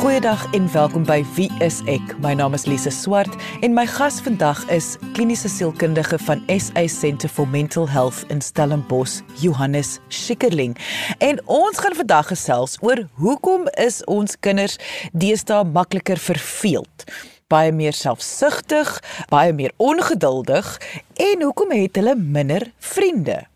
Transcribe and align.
Goeiedag 0.00 0.54
en 0.54 0.72
welkom 0.72 1.02
by 1.04 1.18
Wie 1.36 1.50
is 1.60 1.82
ek? 1.84 2.14
My 2.24 2.30
naam 2.32 2.54
is 2.56 2.62
Lise 2.64 2.88
Swart 2.88 3.34
en 3.60 3.74
my 3.76 3.82
gas 3.84 4.16
vandag 4.24 4.62
is 4.72 4.94
kliniese 5.12 5.50
sielkundige 5.52 6.16
van 6.24 6.40
SA 6.56 6.86
Centre 6.88 7.28
for 7.28 7.44
Mental 7.44 7.84
Health 7.84 8.22
in 8.32 8.40
Stellenbosch, 8.40 9.18
Johannes 9.44 9.98
Schikkerling. 10.08 10.72
En 11.20 11.42
ons 11.44 11.82
gaan 11.84 11.98
vandag 12.00 12.32
gesels 12.32 12.78
oor 12.80 13.04
hoekom 13.20 13.68
is 13.76 14.00
ons 14.08 14.40
kinders 14.40 14.80
deesdae 15.12 15.68
makliker 15.68 16.16
verveeld? 16.16 17.04
baie 17.50 17.72
meer 17.74 17.92
selfsugtig, 17.92 18.88
baie 19.28 19.52
meer 19.52 19.74
ongeduldig 19.82 20.76
en 21.18 21.42
hoekom 21.42 21.74
het 21.74 21.98
hulle 21.98 22.14
minder 22.16 22.70
vriende? 22.78 23.49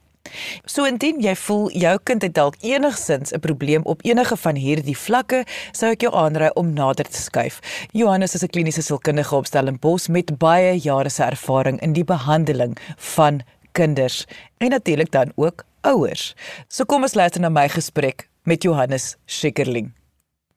So 0.65 0.85
indien 0.89 1.21
jy 1.21 1.35
voel 1.37 1.71
jou 1.71 1.95
kind 2.09 2.23
het 2.23 2.35
dalk 2.35 2.57
enigsins 2.61 3.33
'n 3.33 3.41
probleem 3.41 3.83
op 3.85 4.05
enige 4.05 4.37
van 4.37 4.57
hierdie 4.57 4.97
vlakke, 4.97 5.45
sou 5.73 5.91
ek 5.91 6.01
jou 6.01 6.15
aanraai 6.15 6.51
om 6.55 6.73
nader 6.73 7.05
te 7.05 7.23
skuif. 7.23 7.61
Johannes 7.93 8.35
is 8.35 8.43
'n 8.43 8.49
kliniese 8.49 8.83
sielkundige 8.83 9.37
op 9.37 9.47
Stellenbosch 9.47 10.09
met 10.09 10.39
baie 10.39 10.79
jare 10.79 11.09
se 11.09 11.23
ervaring 11.23 11.81
in 11.81 11.93
die 11.93 12.05
behandeling 12.05 12.77
van 12.97 13.43
kinders 13.73 14.27
en 14.59 14.71
natuurlik 14.71 15.11
dan 15.11 15.33
ook 15.37 15.65
ouers. 15.81 16.35
So 16.69 16.85
kom 16.85 17.03
ons 17.03 17.15
luister 17.15 17.41
na 17.41 17.49
my 17.49 17.69
gesprek 17.69 18.29
met 18.43 18.63
Johannes 18.63 19.17
Schikkerling. 19.27 20.04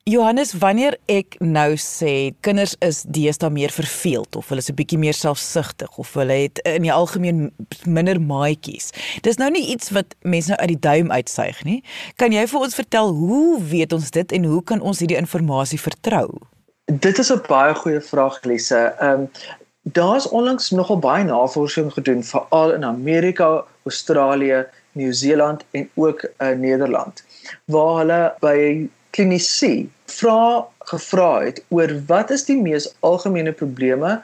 Johannes, 0.08 0.54
wanneer 0.56 0.96
ek 1.12 1.36
nou 1.44 1.74
sê 1.84 2.32
kinders 2.46 2.78
is 2.86 3.02
deesdae 3.12 3.50
meer 3.52 3.74
verveeld 3.76 4.38
of 4.40 4.48
hulle 4.48 4.64
is 4.64 4.70
'n 4.72 4.78
bietjie 4.80 5.00
meer 5.02 5.14
selfsugtig 5.14 5.98
of 6.00 6.14
hulle 6.16 6.38
het 6.48 6.62
in 6.64 6.88
die 6.88 6.94
algemeen 6.94 7.52
minder 7.84 8.16
maatjies. 8.16 8.94
Dis 9.22 9.36
nou 9.36 9.50
nie 9.52 9.68
iets 9.68 9.92
wat 9.92 10.16
mense 10.24 10.48
nou 10.50 10.60
uit 10.60 10.70
die 10.70 10.80
duim 10.80 11.12
uitsuig 11.12 11.64
nie. 11.64 11.84
Kan 12.16 12.32
jy 12.32 12.48
vir 12.48 12.60
ons 12.60 12.76
vertel 12.76 13.12
hoe 13.12 13.60
weet 13.60 13.94
ons 13.94 14.12
dit 14.12 14.32
en 14.32 14.44
hoe 14.44 14.64
kan 14.64 14.80
ons 14.80 15.00
hierdie 15.00 15.18
inligting 15.18 15.82
vertrou? 15.82 16.40
Dit 16.86 17.20
is 17.20 17.30
'n 17.30 17.44
baie 17.48 17.76
goeie 17.76 18.02
vraag, 18.02 18.44
Lise. 18.46 18.96
Ehm 19.00 19.12
um, 19.12 19.30
daar's 19.84 20.30
onlangs 20.30 20.72
nogal 20.72 21.00
baie 21.00 21.24
navorsing 21.24 21.92
gedoen 21.92 22.24
veral 22.24 22.74
in 22.74 22.84
Amerika, 22.86 23.66
Australië, 23.84 24.66
Nieu-Seeland 24.92 25.64
en 25.72 25.90
ook 25.96 26.24
in 26.24 26.48
uh, 26.48 26.56
Nederland 26.56 27.24
waar 27.66 27.98
hulle 27.98 28.34
by 28.40 28.88
klinisie 29.18 29.90
vra 30.14 30.68
gevra 30.92 31.30
het 31.42 31.62
oor 31.74 31.94
wat 32.10 32.32
is 32.36 32.46
die 32.46 32.58
mees 32.58 32.86
algemene 33.08 33.54
probleme 33.62 34.20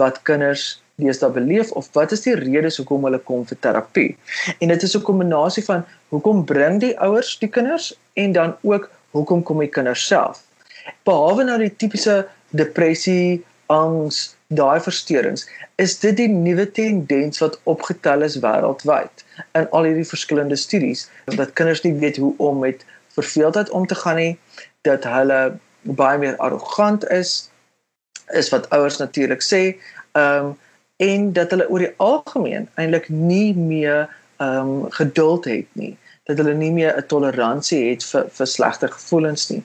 wat 0.00 0.22
kinders 0.28 0.78
deesdae 0.98 1.30
beleef 1.34 1.70
of 1.78 1.90
wat 1.96 2.14
is 2.16 2.24
die 2.24 2.34
redes 2.38 2.78
hoekom 2.80 3.04
hulle 3.06 3.20
kom 3.30 3.44
vir 3.46 3.58
terapie. 3.64 4.10
En 4.58 4.72
dit 4.72 4.82
is 4.82 4.96
'n 4.96 5.04
kombinasie 5.10 5.64
van 5.64 5.84
hoekom 6.08 6.44
bring 6.44 6.80
die 6.80 6.96
ouers 6.98 7.38
die 7.38 7.48
kinders 7.48 7.92
en 8.14 8.32
dan 8.32 8.56
ook 8.62 8.90
hoekom 9.10 9.42
kom 9.42 9.60
die 9.60 9.74
kinders 9.76 10.06
self. 10.06 10.42
Behalwe 11.04 11.44
nou 11.44 11.58
die 11.58 11.76
tipiese 11.76 12.26
depressie, 12.50 13.44
angs, 13.66 14.36
daai 14.48 14.80
versteurings, 14.80 15.46
is 15.76 15.98
dit 16.00 16.16
die 16.16 16.28
nuwe 16.28 16.70
tendens 16.72 17.38
wat 17.38 17.60
opgetel 17.64 18.22
is 18.22 18.38
wêreldwyd 18.40 19.24
in 19.52 19.68
al 19.70 19.84
hierdie 19.84 20.08
verskillende 20.08 20.56
studies 20.56 21.10
dat 21.36 21.52
kinders 21.52 21.84
nie 21.84 21.92
weet 21.92 22.16
hoe 22.16 22.34
om 22.38 22.58
met 22.58 22.84
verveeldheid 23.18 23.70
om 23.70 23.86
te 23.86 23.98
gaan 24.02 24.20
nie 24.22 24.34
dat 24.88 25.04
hulle 25.04 25.40
baie 26.00 26.18
meer 26.18 26.36
arrogant 26.36 27.06
is 27.20 27.50
is 28.40 28.50
wat 28.54 28.68
ouers 28.76 28.98
natuurlik 29.02 29.44
sê 29.44 29.62
ehm 30.12 30.50
um, 30.50 30.56
en 30.98 31.32
dat 31.32 31.52
hulle 31.54 31.68
oor 31.70 31.82
die 31.84 31.94
algemeen 32.02 32.64
eintlik 32.74 33.08
nie 33.08 33.54
meer 33.54 34.08
ehm 34.42 34.70
um, 34.72 34.90
geduld 35.00 35.44
het 35.50 35.68
nie 35.82 35.94
dat 36.28 36.40
hulle 36.40 36.54
nie 36.54 36.72
meer 36.72 36.96
'n 36.96 37.06
toleransie 37.12 37.82
het 37.90 38.04
vir 38.04 38.24
vir 38.38 38.46
slegte 38.46 38.88
gevoelens 38.88 39.48
nie. 39.50 39.62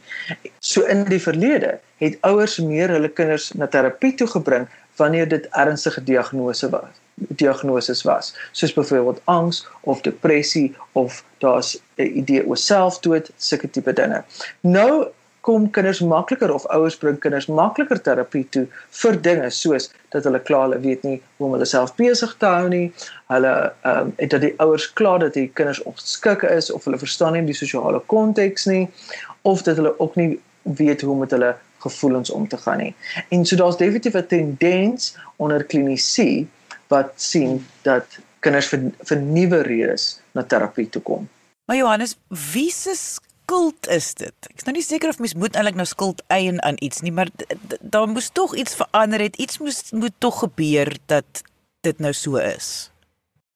So 0.60 0.82
in 0.94 1.04
die 1.04 1.20
verlede 1.20 1.80
het 2.04 2.18
ouers 2.22 2.58
meer 2.60 2.90
hulle 2.96 3.10
kinders 3.10 3.52
na 3.52 3.68
terapie 3.68 4.14
toe 4.16 4.28
gebring 4.28 4.68
wanneer 4.96 5.28
dit 5.28 5.48
ernstige 5.52 6.04
diagnose 6.04 6.70
was 6.70 7.03
diagnoses 7.16 8.04
was 8.04 8.36
soos 8.52 8.74
byvoorbeeld 8.74 9.22
angs 9.24 9.68
of 9.82 10.02
depressie 10.02 10.76
of 10.92 11.24
daar's 11.38 11.82
'n 11.96 12.18
idee 12.18 12.46
oor 12.48 12.58
selfdood 12.58 13.32
sulke 13.38 13.70
tipe 13.70 13.94
dinge. 13.94 14.24
Nou 14.62 15.08
kom 15.44 15.70
kinders 15.70 16.00
makliker 16.00 16.54
of 16.54 16.66
ouers 16.66 16.96
bring 16.98 17.20
kinders 17.20 17.50
makliker 17.52 18.02
terapie 18.02 18.46
toe 18.50 18.64
vir 19.02 19.18
dinge 19.22 19.50
soos 19.50 19.90
dat 20.16 20.24
hulle 20.24 20.40
klaar 20.40 20.70
hulle 20.70 20.80
weet 20.86 21.04
nie 21.04 21.18
hoe 21.38 21.48
om 21.48 21.56
hulle 21.58 21.68
self 21.68 21.92
besig 22.00 22.36
te 22.40 22.46
hou 22.46 22.70
nie. 22.72 22.94
Hulle 23.34 23.52
ehm 23.82 24.14
um, 24.20 24.30
dat 24.32 24.42
die 24.46 24.54
ouers 24.64 24.88
klaar 24.94 25.20
dat 25.20 25.34
die 25.34 25.50
kinders 25.54 25.84
ongeskik 25.84 26.48
is 26.48 26.72
of 26.72 26.88
hulle 26.88 27.02
verstaan 27.02 27.36
nie 27.38 27.44
die 27.52 27.60
sosiale 27.60 28.00
konteks 28.16 28.66
nie 28.72 28.88
of 29.42 29.68
dat 29.68 29.76
hulle 29.82 29.94
ook 30.00 30.16
nie 30.16 30.40
weet 30.80 31.02
hoe 31.02 31.12
om 31.12 31.24
met 31.26 31.36
hulle 31.36 31.56
gevoelens 31.84 32.32
om 32.32 32.48
te 32.48 32.58
gaan 32.58 32.78
nie. 32.78 32.96
En 33.30 33.46
so 33.46 33.60
daar's 33.60 33.78
definitief 33.78 34.16
'n 34.16 34.28
tendens 34.28 35.18
onder 35.36 35.64
klinisie 35.64 36.48
wat 36.94 37.14
sien 37.22 37.60
dat 37.88 38.20
kinders 38.44 38.70
vir 38.72 38.90
vir 39.10 39.22
nuwe 39.24 39.64
redes 39.68 40.08
na 40.38 40.44
terapie 40.44 40.90
toe 40.92 41.02
kom. 41.02 41.28
Maar 41.66 41.80
Johannes, 41.80 42.18
wie 42.54 42.72
se 42.72 42.96
skuld 42.98 43.88
is 43.88 44.14
dit? 44.20 44.50
Ek's 44.52 44.68
nou 44.68 44.76
nie 44.76 44.86
seker 44.86 45.14
of 45.14 45.20
mens 45.24 45.36
moet 45.40 45.56
eintlik 45.56 45.80
nou 45.80 45.88
skuld 45.88 46.24
eien 46.34 46.60
aan 46.68 46.80
iets 46.84 47.04
nie, 47.06 47.14
maar 47.16 47.32
daar 47.80 48.10
moes 48.12 48.30
tog 48.36 48.56
iets 48.56 48.76
verander 48.80 49.24
het. 49.24 49.40
Iets 49.40 49.62
moes 49.64 49.84
moet 49.92 50.16
tog 50.18 50.44
gebeur 50.44 50.92
dat 51.12 51.44
dit 51.88 52.00
nou 52.04 52.14
so 52.14 52.36
is. 52.42 52.90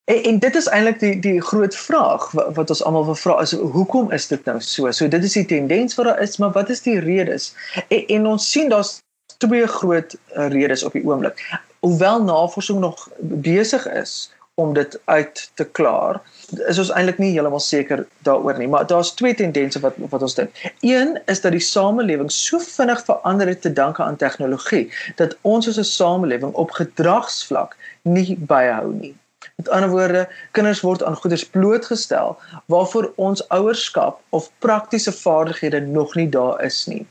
En, 0.08 0.24
en 0.24 0.40
dit 0.40 0.56
is 0.56 0.70
eintlik 0.72 1.00
die 1.04 1.16
die 1.24 1.42
groot 1.44 1.76
vraag 1.76 2.30
wat, 2.32 2.54
wat 2.56 2.72
ons 2.72 2.84
almal 2.84 3.06
wil 3.10 3.20
vra 3.20 3.42
is 3.44 3.52
hoekom 3.52 4.12
is 4.16 4.30
dit 4.32 4.46
nou 4.48 4.60
so? 4.64 4.92
So 4.96 5.12
dit 5.12 5.24
is 5.24 5.36
die 5.36 5.46
tendens 5.46 6.00
wat 6.00 6.08
daar 6.08 6.22
is, 6.24 6.38
maar 6.40 6.56
wat 6.56 6.72
is 6.72 6.84
die 6.88 7.00
redes? 7.04 7.52
En, 7.88 8.06
en 8.16 8.32
ons 8.36 8.52
sien 8.52 8.72
daar's 8.72 8.98
twee 9.44 9.68
groot 9.68 10.16
uh, 10.16 10.48
redes 10.54 10.84
op 10.88 10.96
die 10.96 11.04
oomblik 11.04 11.44
hoewel 11.80 12.24
navorsing 12.24 12.80
nog 12.80 13.10
besig 13.20 13.88
is 13.88 14.32
om 14.58 14.74
dit 14.74 15.00
uit 15.06 15.52
te 15.54 15.66
klaar, 15.66 16.22
is 16.66 16.80
ons 16.82 16.90
eintlik 16.90 17.20
nie 17.22 17.30
heeltemal 17.36 17.62
seker 17.62 18.08
daaroor 18.26 18.58
nie, 18.58 18.68
maar 18.68 18.88
daar's 18.90 19.12
twee 19.14 19.36
tendense 19.38 19.80
wat 19.84 20.00
wat 20.10 20.24
ons 20.26 20.34
dink. 20.40 20.64
Een 20.82 21.20
is 21.30 21.42
dat 21.44 21.54
die 21.54 21.62
samelewing 21.62 22.32
so 22.34 22.58
vinnig 22.64 23.04
verander 23.06 23.52
het 23.54 23.62
te 23.62 23.74
danke 23.74 24.02
aan 24.04 24.18
tegnologie 24.18 24.88
dat 25.22 25.38
ons 25.42 25.70
as 25.70 25.78
'n 25.78 25.90
samelewing 25.92 26.54
op 26.54 26.74
gedragsvlak 26.80 27.78
nie 28.02 28.38
byhou 28.40 28.94
nie. 28.94 29.14
Met 29.56 29.70
ander 29.70 29.90
woorde, 29.90 30.28
kinders 30.52 30.82
word 30.82 31.04
aan 31.04 31.16
goeders 31.16 31.46
blootgestel 31.46 32.38
waarvoor 32.66 33.12
ons 33.16 33.48
ouerskap 33.50 34.20
of 34.30 34.52
praktiese 34.60 35.12
vaardighede 35.12 35.80
nog 35.82 36.16
nie 36.16 36.30
daar 36.30 36.64
is 36.64 36.86
nie. 36.86 37.06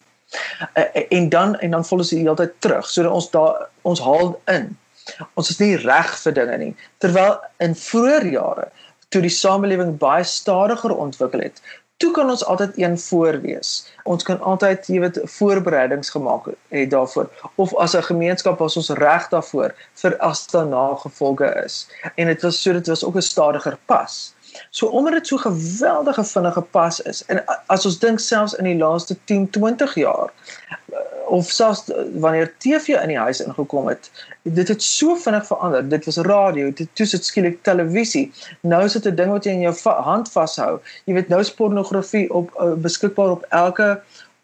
Uh, 0.75 1.05
en 1.11 1.29
dan 1.29 1.57
en 1.61 1.71
dan 1.71 1.85
volg 1.85 2.01
ons 2.01 2.11
die 2.11 2.19
hele 2.23 2.37
tyd 2.37 2.53
terug 2.59 2.91
sodat 2.91 3.13
ons 3.13 3.31
daar 3.31 3.69
ons 3.83 4.01
haal 4.01 4.41
in. 4.53 4.77
Ons 5.35 5.51
is 5.51 5.59
nie 5.63 5.77
reg 5.77 6.13
vir 6.23 6.33
dinge 6.33 6.59
nie. 6.59 6.75
Terwyl 6.99 7.39
in 7.63 7.75
vroeë 7.79 8.33
jare 8.33 8.71
toe 9.15 9.23
die 9.23 9.33
samelewing 9.33 9.99
baie 10.03 10.25
stadiger 10.27 10.95
ontwikkel 10.97 11.45
het, 11.45 11.61
toe 12.03 12.11
kan 12.13 12.31
ons 12.31 12.45
altyd 12.45 12.77
een 12.77 12.99
voorwees. 13.01 13.71
Ons 14.05 14.27
kan 14.27 14.41
altyd, 14.41 14.89
jy 14.91 15.01
weet, 15.05 15.21
voorbereidings 15.39 16.11
gemaak 16.13 16.51
het 16.75 16.91
daarvoor 16.93 17.31
of 17.63 17.75
as 17.81 17.97
'n 17.97 18.09
gemeenskap 18.11 18.59
was 18.59 18.77
ons 18.77 18.91
reg 18.91 19.29
daarvoor 19.29 19.75
vir 20.03 20.17
as 20.19 20.47
daar 20.47 20.67
nagevolge 20.67 21.49
is. 21.65 21.87
En 22.17 22.27
dit 22.27 22.43
was 22.43 22.63
so 22.63 22.73
dit 22.73 22.87
was 22.87 23.05
ook 23.05 23.17
'n 23.17 23.23
stadiger 23.23 23.79
pas. 23.87 24.35
So 24.71 24.87
omdat 24.87 25.13
dit 25.13 25.27
so 25.27 25.37
geweldige 25.37 26.25
vinnige 26.25 26.61
pas 26.61 27.01
is 27.03 27.25
en 27.25 27.45
as 27.67 27.87
ons 27.87 27.99
dink 27.99 28.21
selfs 28.21 28.55
in 28.55 28.65
die 28.65 28.77
laaste 28.77 29.17
10, 29.25 29.51
20 29.51 29.95
jaar 29.95 30.33
eh, 30.93 30.99
of 31.27 31.51
selfs 31.51 31.91
wanneer 32.15 32.53
TV 32.59 32.89
in 33.03 33.09
die 33.09 33.19
huis 33.19 33.41
ingekom 33.43 33.89
het, 33.89 34.11
dit 34.43 34.69
het 34.69 34.83
so 34.83 35.17
vinnig 35.17 35.47
verander. 35.47 35.89
Dit 35.89 36.05
was 36.05 36.17
radio, 36.17 36.71
dit 36.73 36.89
toe 36.93 37.07
sit 37.07 37.25
skielik 37.25 37.59
televisie. 37.63 38.33
Nou 38.61 38.85
is 38.85 38.93
dit 38.93 39.07
'n 39.07 39.15
ding 39.15 39.31
wat 39.31 39.45
jy 39.45 39.53
in 39.53 39.67
jou 39.67 39.75
va 39.75 40.01
hand 40.03 40.31
vashou. 40.31 40.79
Jy 41.05 41.15
weet 41.15 41.29
nou 41.29 41.41
is 41.41 41.55
pornografie 41.55 42.31
op 42.33 42.55
uh, 42.61 42.73
beskikbaar 42.73 43.31
op 43.31 43.45
elke 43.49 44.01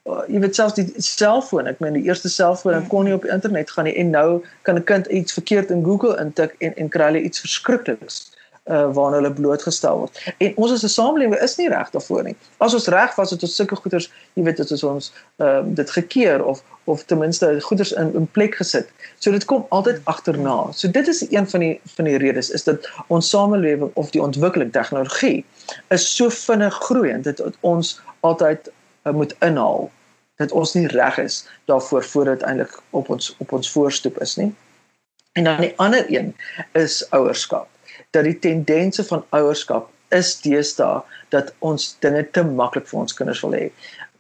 uh, 0.07 0.23
jy 0.29 0.41
weet 0.41 0.55
selfs 0.55 0.75
die 0.75 0.93
selfoon. 0.97 1.67
Ek 1.67 1.79
meen 1.79 1.93
die 1.93 2.05
eerste 2.05 2.29
selfoon 2.29 2.87
kon 2.87 3.05
nie 3.05 3.15
op 3.15 3.25
internet 3.25 3.71
gaan 3.71 3.85
nie 3.85 3.97
en 3.97 4.11
nou 4.11 4.43
kan 4.63 4.77
'n 4.77 4.85
kind 4.85 5.07
iets 5.07 5.33
verkeerd 5.33 5.71
in 5.71 5.85
Google 5.85 6.19
intik 6.19 6.55
en 6.59 6.75
en 6.77 6.89
kry 6.89 7.05
hulle 7.05 7.23
iets 7.23 7.41
verskrikliks 7.41 8.32
uh, 8.65 8.93
waarna 8.95 9.17
hulle 9.17 9.33
blootgestel 9.33 9.99
word. 9.99 10.35
En 10.39 10.53
ons 10.57 10.73
as 10.73 10.83
'n 10.83 10.89
samelewing 10.89 11.41
is 11.41 11.57
nie 11.57 11.69
reg 11.69 11.91
daarvoor 11.91 12.23
nie. 12.23 12.37
As 12.59 12.75
ons 12.75 12.87
reg 12.87 13.15
was 13.15 13.31
het 13.31 13.43
ons 13.43 13.55
sulke 13.55 13.77
goeders, 13.77 14.11
jy 14.35 14.43
weet, 14.43 14.57
dit 14.57 14.71
is 14.71 14.83
ons 14.83 15.13
ehm 15.37 15.49
uh, 15.49 15.75
dit 15.75 15.91
gekeer 15.91 16.45
of 16.45 16.63
of 16.85 17.05
ten 17.05 17.19
minste 17.19 17.61
goeders 17.61 17.93
in 17.93 18.13
'n 18.15 18.29
plek 18.31 18.55
gesit. 18.55 18.89
So 19.19 19.31
dit 19.31 19.45
kom 19.45 19.67
altyd 19.69 20.01
agterna. 20.05 20.73
So 20.73 20.91
dit 20.91 21.09
is 21.09 21.31
een 21.31 21.49
van 21.49 21.61
die 21.61 21.81
van 21.85 22.05
die 22.05 22.17
redes 22.17 22.51
is 22.51 22.65
dat 22.65 22.91
ons 23.07 23.29
samelewing 23.29 23.91
of 23.95 24.11
die 24.11 24.23
ontwikkeling 24.23 24.73
tegnologie 24.73 25.45
is 25.89 26.17
so 26.17 26.29
vinnig 26.29 26.75
groeiend 26.75 27.25
dat 27.25 27.43
ons 27.61 28.01
altyd 28.21 28.71
uh, 29.03 29.13
moet 29.13 29.35
inhaal 29.41 29.91
dat 30.37 30.53
ons 30.53 30.75
nie 30.75 30.87
reg 30.87 31.19
is 31.19 31.47
daarvoor 31.65 32.05
voordat 32.05 32.43
eintlik 32.43 32.83
op 32.91 33.09
ons 33.09 33.35
op 33.39 33.53
ons 33.53 33.71
voorstoep 33.71 34.21
is 34.21 34.37
nie. 34.37 34.55
En 35.33 35.45
dan 35.45 35.61
die 35.61 35.73
ander 35.77 36.05
een 36.09 36.37
is 36.73 37.11
ouerskap 37.11 37.69
dat 38.13 38.25
die 38.29 38.39
tendense 38.39 39.05
van 39.09 39.25
ouerskap 39.31 39.91
is 40.13 40.35
deesdae 40.45 41.01
dat 41.35 41.53
ons 41.59 41.97
dinge 42.05 42.25
te 42.37 42.45
maklik 42.45 42.87
vir 42.91 43.01
ons 43.05 43.17
kinders 43.17 43.41
wil 43.45 43.57
hê 43.57 43.67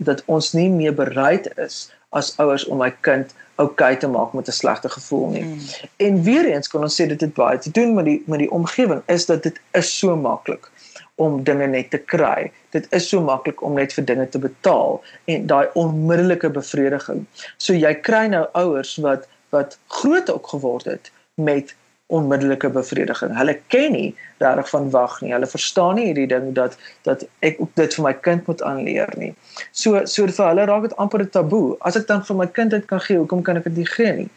dat 0.07 0.23
ons 0.27 0.53
nie 0.57 0.69
meer 0.73 0.95
bereid 0.97 1.49
is 1.61 1.85
as 2.17 2.33
ouers 2.43 2.65
om 2.69 2.81
my 2.83 2.91
kind 3.07 3.33
oukei 3.61 3.93
okay 3.93 3.97
te 4.01 4.09
maak 4.09 4.33
met 4.33 4.49
'n 4.49 4.53
slegte 4.53 4.89
gevoel 4.89 5.27
nie. 5.29 5.45
Mm. 5.45 5.59
En 5.97 6.23
weer 6.23 6.47
eens 6.47 6.69
kon 6.69 6.83
ons 6.83 7.01
sê 7.01 7.07
dit 7.07 7.21
het 7.21 7.35
baie 7.35 7.59
te 7.59 7.71
doen 7.71 7.95
met 7.95 8.05
die 8.05 8.23
met 8.27 8.39
die 8.39 8.51
omgewing 8.51 9.03
is 9.07 9.27
dat 9.27 9.43
dit 9.43 9.61
is 9.71 9.99
so 9.99 10.17
maklik 10.17 10.71
om 11.15 11.45
dinge 11.45 11.67
net 11.67 11.91
te 11.91 11.99
kry. 11.99 12.53
Dit 12.71 12.87
is 12.91 13.09
so 13.09 13.21
maklik 13.21 13.63
om 13.63 13.75
net 13.75 13.93
vir 13.93 14.05
dinge 14.05 14.29
te 14.29 14.39
betaal 14.39 15.03
en 15.25 15.47
daai 15.47 15.69
onmiddellike 15.75 16.51
bevrediging. 16.51 17.27
So 17.57 17.73
jy 17.73 17.95
kry 17.95 18.27
nou 18.27 18.47
ouers 18.53 18.97
wat 18.97 19.29
wat 19.51 19.79
groot 19.87 20.31
ook 20.31 20.47
geword 20.47 20.85
het 20.85 21.13
met 21.35 21.75
onmiddellike 22.13 22.69
bevrediging. 22.75 23.33
Hulle 23.37 23.55
ken 23.73 23.93
nie 23.97 24.09
reg 24.43 24.69
van 24.71 24.89
wag 24.93 25.19
nie. 25.23 25.33
Hulle 25.33 25.49
verstaan 25.49 25.97
nie 25.99 26.09
hierdie 26.11 26.29
ding 26.31 26.51
dat 26.57 26.77
dat 27.09 27.25
ek 27.47 27.61
dit 27.79 27.97
vir 27.99 28.05
my 28.07 28.13
kind 28.27 28.47
moet 28.51 28.63
aanleer 28.69 29.13
nie. 29.21 29.33
So 29.71 30.05
so 30.05 30.27
vir 30.27 30.49
hulle 30.51 30.67
raak 30.71 30.89
dit 30.89 30.97
amper 31.03 31.25
'n 31.25 31.31
taboe. 31.37 31.77
As 31.81 31.97
ek 31.97 32.07
dan 32.07 32.25
vir 32.25 32.37
my 32.37 32.47
kind 32.47 32.71
dit 32.71 32.87
kan 32.87 33.01
gee, 33.01 33.19
hoekom 33.19 33.43
kan 33.43 33.57
ek 33.57 33.65
dit 33.71 33.83
nie 33.83 33.91
gee 33.97 34.13
nie? 34.13 34.31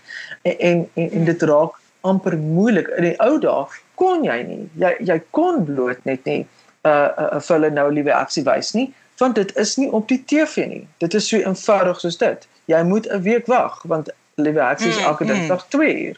En 0.44 0.56
en, 0.60 0.86
en, 0.94 1.10
en 1.12 1.26
dit 1.26 1.42
raak 1.52 1.80
amper 2.02 2.38
moeilik. 2.38 2.88
In 2.98 3.10
die 3.10 3.18
ou 3.20 3.40
dae 3.40 3.66
kon 3.96 4.24
jy 4.24 4.42
nie. 4.44 4.70
Jy 4.80 4.96
jy 5.00 5.22
kon 5.32 5.66
bloot 5.66 6.04
net 6.06 6.26
nie 6.26 6.46
uh, 6.86 7.10
uh 7.18 7.40
vir 7.40 7.56
hulle 7.58 7.72
nou 7.74 7.90
liewe 7.92 8.14
aksie 8.14 8.44
wys 8.44 8.74
nie 8.74 8.92
want 9.18 9.36
dit 9.36 9.56
is 9.56 9.76
nie 9.80 9.88
op 9.92 10.08
die 10.08 10.20
TV 10.28 10.66
nie. 10.68 10.88
Dit 11.00 11.14
is 11.14 11.28
so 11.28 11.40
eenvoudig 11.40 12.00
soos 12.00 12.18
dit. 12.20 12.48
Jy 12.72 12.84
moet 12.84 13.08
'n 13.08 13.22
week 13.22 13.48
wag 13.48 13.84
want 13.84 14.12
liewe 14.36 14.62
aksie 14.62 14.90
is 14.90 14.98
mm, 14.98 15.04
elke 15.04 15.24
mm, 15.24 15.30
dinsdag 15.30 15.66
2 15.70 16.08
uur. 16.08 16.18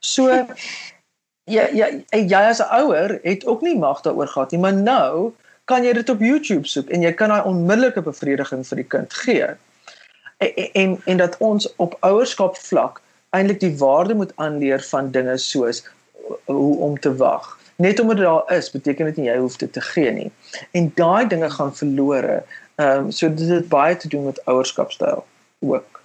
So 0.00 0.28
ja 1.44 1.66
ja 1.72 1.88
jy 2.10 2.42
as 2.48 2.60
'n 2.60 2.72
ouer 2.80 3.18
het 3.22 3.46
ook 3.46 3.62
nie 3.62 3.78
mag 3.78 4.00
daaroor 4.00 4.28
gehad 4.28 4.50
nie, 4.50 4.60
maar 4.60 4.74
nou 4.74 5.32
kan 5.64 5.84
jy 5.84 5.92
dit 5.92 6.08
op 6.08 6.20
YouTube 6.20 6.66
soek 6.66 6.90
en 6.90 7.02
jy 7.02 7.12
kan 7.12 7.28
daai 7.28 7.42
onmiddellike 7.42 8.02
bevrediging 8.02 8.66
vir 8.66 8.76
die 8.76 8.90
kind 8.96 9.14
gee. 9.14 9.46
En 10.36 10.72
en, 10.72 11.00
en 11.04 11.16
dat 11.16 11.36
ons 11.38 11.74
op 11.76 11.96
ouerskap 12.00 12.56
vlak 12.56 13.00
eintlik 13.30 13.60
die 13.60 13.76
waarde 13.78 14.14
moet 14.14 14.32
aanleer 14.36 14.82
van 14.82 15.10
dinge 15.10 15.36
soos 15.38 15.84
hoe 16.44 16.76
om 16.78 16.98
te 16.98 17.16
wag 17.16 17.60
net 17.80 18.00
omdat 18.00 18.16
dit 18.16 18.24
daar 18.24 18.56
is, 18.56 18.70
beteken 18.70 19.04
dit 19.04 19.16
nie 19.16 19.26
jy 19.26 19.36
hoef 19.38 19.56
dit 19.56 19.72
te 19.72 19.80
gee 19.80 20.10
nie. 20.12 20.30
En 20.76 20.90
daai 20.94 21.26
dinge 21.28 21.50
gaan 21.50 21.76
verlore. 21.76 22.42
Ehm 22.74 23.06
um, 23.06 23.10
so 23.10 23.34
dit 23.34 23.48
het 23.48 23.68
baie 23.68 23.96
te 23.96 24.08
doen 24.08 24.24
met 24.24 24.44
ouerskapstyl 24.44 25.24
ook. 25.58 25.99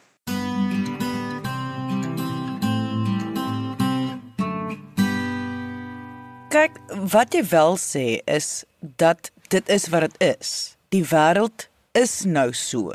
Wat 7.11 7.35
jy 7.35 7.43
wel 7.49 7.77
sê 7.77 8.05
is 8.25 8.63
dat 8.79 9.29
dit 9.53 9.69
is 9.69 9.89
wat 9.93 10.07
dit 10.07 10.37
is. 10.37 10.53
Die 10.89 11.03
wêreld 11.05 11.67
is 11.93 12.23
nou 12.25 12.51
so. 12.53 12.93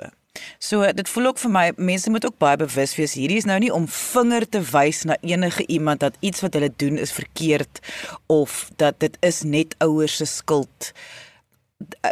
So 0.59 0.87
dit 0.97 1.09
voel 1.09 1.31
ook 1.31 1.39
vir 1.43 1.53
my 1.53 1.65
mense 1.77 2.11
moet 2.11 2.25
ook 2.27 2.39
baie 2.43 2.59
bewus 2.59 2.95
wees 2.99 3.15
hierdie 3.19 3.39
is 3.41 3.47
nou 3.49 3.59
nie 3.63 3.73
om 3.75 3.87
vinger 3.91 4.47
te 4.49 4.63
wys 4.73 5.03
na 5.05 5.19
enige 5.21 5.67
iemand 5.67 6.01
dat 6.01 6.19
iets 6.21 6.43
wat 6.45 6.55
hulle 6.57 6.73
doen 6.77 6.99
is 6.99 7.13
verkeerd 7.13 7.83
of 8.27 8.71
dat 8.81 9.01
dit 9.05 9.17
is 9.27 9.43
net 9.43 9.75
ouers 9.79 10.17
se 10.17 10.27
skuld. 10.27 10.93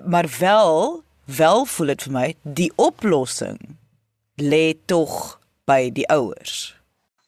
Maar 0.05 0.29
wel 0.39 1.03
wel 1.25 1.65
voel 1.65 1.93
dit 1.93 2.03
vir 2.07 2.13
my 2.13 2.27
die 2.43 2.71
oplossing 2.77 3.59
lê 4.41 4.75
tog 4.87 5.39
by 5.69 5.89
die 5.93 6.07
ouers. 6.09 6.75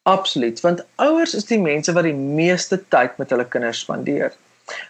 Absoluut, 0.09 0.61
want 0.65 0.85
ouers 0.97 1.35
is 1.37 1.45
die 1.51 1.61
mense 1.61 1.93
wat 1.93 2.07
die 2.09 2.17
meeste 2.17 2.79
tyd 2.89 3.19
met 3.21 3.31
hulle 3.35 3.45
kinders 3.45 3.83
spandeer. 3.85 4.33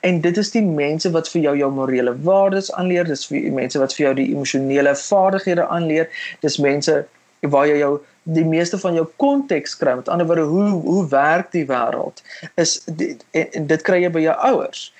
En 0.01 0.21
dit 0.21 0.37
is 0.37 0.51
die 0.51 0.63
mense 0.63 1.11
wat 1.11 1.29
vir 1.33 1.43
jou 1.43 1.57
jou 1.57 1.71
morele 1.73 2.15
waardes 2.27 2.73
aanleer, 2.73 3.05
dis 3.05 3.27
vir 3.27 3.53
mense 3.53 3.79
wat 3.79 3.95
vir 3.97 4.07
jou 4.07 4.15
die 4.15 4.31
emosionele 4.35 4.95
vaardighede 4.97 5.67
aanleer, 5.69 6.09
dis 6.41 6.59
mense 6.59 7.05
waar 7.41 7.67
jy 7.67 7.79
jou 7.81 7.93
die 8.23 8.45
meeste 8.45 8.79
van 8.79 8.95
jou 8.95 9.07
konteks 9.17 9.77
kry. 9.81 9.95
Met 9.97 10.09
ander 10.09 10.27
woorde, 10.27 10.49
hoe 10.51 10.71
hoe 10.85 11.05
werk 11.09 11.53
die 11.53 11.67
wêreld? 11.67 12.23
Is 12.61 12.81
die, 12.87 13.17
en, 13.31 13.47
en 13.53 13.67
dit 13.67 13.83
kry 13.87 14.03
jy 14.05 14.11
by 14.13 14.25
jou 14.25 14.37
ouers. 14.51 14.91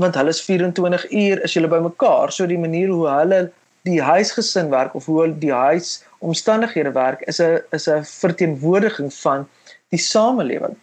Want 0.00 0.16
hulle 0.16 0.32
is 0.32 0.40
24 0.44 1.10
uur 1.10 1.42
is 1.44 1.56
julle 1.56 1.68
bymekaar, 1.68 2.32
so 2.32 2.48
die 2.48 2.60
manier 2.60 2.88
hoe 2.88 3.08
hulle 3.10 3.42
die 3.82 4.00
huisgesin 4.02 4.70
werk 4.70 4.94
of 4.94 5.06
hoe 5.10 5.26
die 5.42 5.52
huis 5.52 6.04
omstandighede 6.22 6.92
werk 6.94 7.20
is 7.26 7.40
'n 7.40 7.60
is 7.70 7.88
'n 7.88 8.04
verteenwoordiging 8.04 9.12
van 9.14 9.48
die 9.88 9.98
samelewing. 9.98 10.76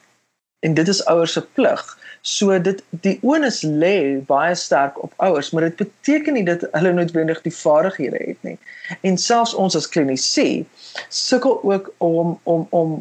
En 0.59 0.73
dit 0.73 0.87
is 0.87 1.05
ouers 1.05 1.33
se 1.33 1.41
plig 1.41 1.97
So 2.21 2.57
dit 2.59 2.81
die 3.05 3.15
onus 3.23 3.61
lê 3.63 4.19
baie 4.27 4.55
sterk 4.55 4.97
op 5.03 5.13
ouers, 5.23 5.51
maar 5.51 5.69
dit 5.69 5.75
beteken 5.79 6.35
nie 6.35 6.43
dat 6.43 6.65
hulle 6.71 6.91
noodwendig 6.93 7.41
die 7.45 7.55
vaardighede 7.55 8.19
het 8.25 8.43
nie. 8.47 8.57
En 9.07 9.17
selfs 9.17 9.53
ons 9.53 9.77
as 9.79 9.87
klinisi 9.87 10.65
sukkel 11.07 11.59
ook 11.63 11.93
om 11.97 12.35
om 12.43 12.67
om 12.75 12.99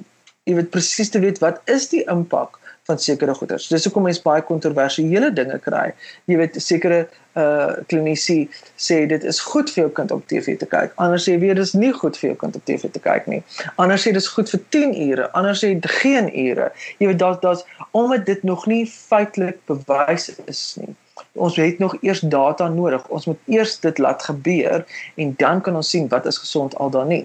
jy 0.48 0.54
weet 0.60 0.70
presies 0.70 1.10
te 1.12 1.20
weet 1.20 1.42
wat 1.42 1.60
is 1.66 1.88
die 1.90 2.04
impak 2.08 2.60
van 2.88 2.98
sekere 2.98 3.34
goeders. 3.36 3.68
Dis 3.68 3.84
hoekom 3.84 4.06
mense 4.08 4.22
baie 4.24 4.44
kontroversiële 4.48 5.32
dinge 5.36 5.58
kry. 5.64 5.90
Jy 6.30 6.38
weet 6.40 6.56
sekere 6.62 7.02
uh 7.38 7.74
klinisi 7.90 8.48
sê 8.76 9.06
dit 9.10 9.24
is 9.24 9.40
goed 9.40 9.70
vir 9.70 9.84
jou 9.84 9.90
kind 9.98 10.12
om 10.14 10.22
TV 10.30 10.56
te 10.58 10.66
kyk. 10.66 10.94
Anders 11.04 11.28
sê 11.28 11.36
weer 11.40 11.54
dis 11.58 11.74
nie 11.78 11.92
goed 11.94 12.18
vir 12.20 12.32
jou 12.32 12.38
kind 12.42 12.58
om 12.58 12.64
TV 12.70 12.90
te 12.92 13.02
kyk 13.04 13.28
nie. 13.30 13.42
Anders 13.76 14.06
sê 14.06 14.12
dis 14.16 14.30
goed 14.34 14.50
vir 14.54 14.62
10 14.76 14.94
ure, 15.08 15.28
anders 15.38 15.62
sê 15.64 15.74
geen 16.00 16.30
ure. 16.32 16.70
Jy 16.98 17.12
weet 17.12 17.20
daar's 17.22 17.42
daar's 17.44 17.64
omdat 17.92 18.26
dit 18.26 18.42
nog 18.42 18.66
nie 18.66 18.84
feitelik 18.86 19.60
bewys 19.70 20.30
is 20.46 20.62
nie. 20.82 20.94
Ons 21.34 21.56
het 21.58 21.78
nog 21.78 21.96
eers 22.02 22.20
data 22.20 22.68
nodig. 22.68 23.06
Ons 23.08 23.26
moet 23.30 23.40
eers 23.46 23.78
dit 23.82 23.98
laat 23.98 24.22
gebeur 24.22 24.84
en 25.16 25.34
dan 25.38 25.62
kan 25.62 25.76
ons 25.78 25.90
sien 25.90 26.08
wat 26.08 26.26
is 26.26 26.38
gesond 26.38 26.76
al 26.78 26.90
dan 26.90 27.08
nie. 27.08 27.24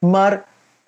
Maar 0.00 0.40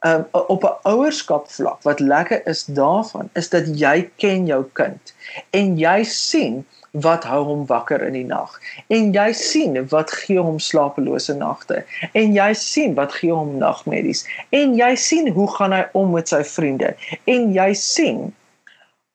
um, 0.07 0.27
op 0.33 0.63
'n 0.65 0.89
ouerskap 0.89 1.51
vlak 1.51 1.83
wat 1.83 2.01
lekker 2.01 2.47
is 2.47 2.65
daarvan 2.65 3.29
is 3.33 3.49
dat 3.49 3.79
jy 3.79 4.11
ken 4.17 4.47
jou 4.47 4.65
kind 4.73 5.15
en 5.51 5.77
jy 5.79 6.03
sien 6.05 6.67
wat 6.93 7.25
hou 7.25 7.45
hom 7.45 7.67
wakker 7.67 8.03
in 8.05 8.13
die 8.13 8.27
nag. 8.27 8.61
En 8.93 9.13
jy 9.13 9.33
sien 9.33 9.79
wat 9.89 10.13
gee 10.13 10.41
hom 10.41 10.59
slapelose 10.61 11.35
nagte. 11.35 11.85
En 12.13 12.35
jy 12.37 12.53
sien 12.53 12.95
wat 12.95 13.13
gee 13.17 13.33
hom 13.33 13.57
nagmerries. 13.59 14.27
En 14.51 14.77
jy 14.77 14.95
sien 14.97 15.33
hoe 15.33 15.49
gaan 15.57 15.73
hy 15.73 15.87
om 15.93 16.13
met 16.13 16.29
sy 16.29 16.43
vriende. 16.45 16.93
En 17.25 17.53
jy 17.53 17.73
sien 17.75 18.33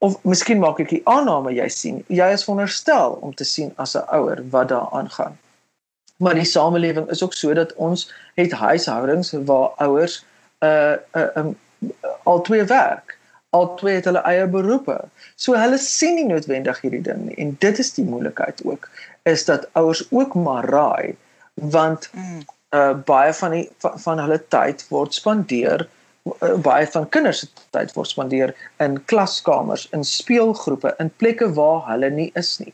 of 0.06 0.18
miskien 0.24 0.60
maak 0.62 0.80
ek 0.82 0.92
die 0.94 1.02
aanname 1.10 1.54
jy 1.58 1.68
sien 1.74 2.02
jy 2.14 2.28
is 2.34 2.44
veronderstel 2.46 3.18
om 3.26 3.34
te 3.34 3.46
sien 3.48 3.72
as 3.82 3.96
'n 3.98 4.06
ouer 4.14 4.44
wat 4.54 4.70
daar 4.70 4.90
aangaan. 4.92 5.38
Maar 6.18 6.34
die 6.34 6.46
samelewing 6.46 7.10
is 7.10 7.24
ook 7.24 7.34
so 7.34 7.54
dat 7.54 7.74
ons 7.76 8.12
het 8.36 8.52
huishoudings 8.52 9.32
waar 9.46 9.70
ouers 9.78 10.26
uh 10.62 10.96
uh 11.14 11.30
um, 11.36 11.58
al 12.24 12.42
twee 12.42 12.64
werk. 12.64 13.17
Al 13.56 13.70
twee 13.80 13.96
het 13.96 14.06
hulle 14.10 14.24
eie 14.28 14.48
beroepe. 14.52 14.98
So 15.36 15.56
hulle 15.56 15.78
sien 15.82 16.18
nie 16.20 16.28
noodwendig 16.28 16.82
hierdie 16.84 17.04
ding 17.06 17.26
nie. 17.30 17.38
En 17.44 17.56
dit 17.64 17.80
is 17.80 17.94
die 17.96 18.06
moeilikheid 18.06 18.64
ook 18.66 18.90
is 19.28 19.46
dat 19.46 19.68
ouers 19.80 20.06
ook 20.12 20.36
maar 20.36 20.66
raai 20.70 21.16
want 21.54 22.10
mm. 22.14 22.42
uh 22.76 22.94
baie 23.06 23.34
van 23.34 23.52
die 23.52 23.70
van, 23.84 24.00
van 24.00 24.20
hulle 24.20 24.40
tyd 24.54 24.86
word 24.90 25.14
spandeer 25.14 25.88
uh, 26.42 26.56
baie 26.64 26.88
van 26.94 27.08
kinders 27.10 27.44
se 27.44 27.50
tyd 27.76 27.94
word 27.96 28.12
spandeer 28.12 28.54
in 28.84 28.98
klaskamers, 29.12 29.88
in 29.96 30.04
speelgroepe, 30.04 30.94
in 31.02 31.12
plekke 31.22 31.50
waar 31.58 31.86
hulle 31.92 32.10
nie 32.14 32.30
is 32.40 32.58
nie. 32.64 32.74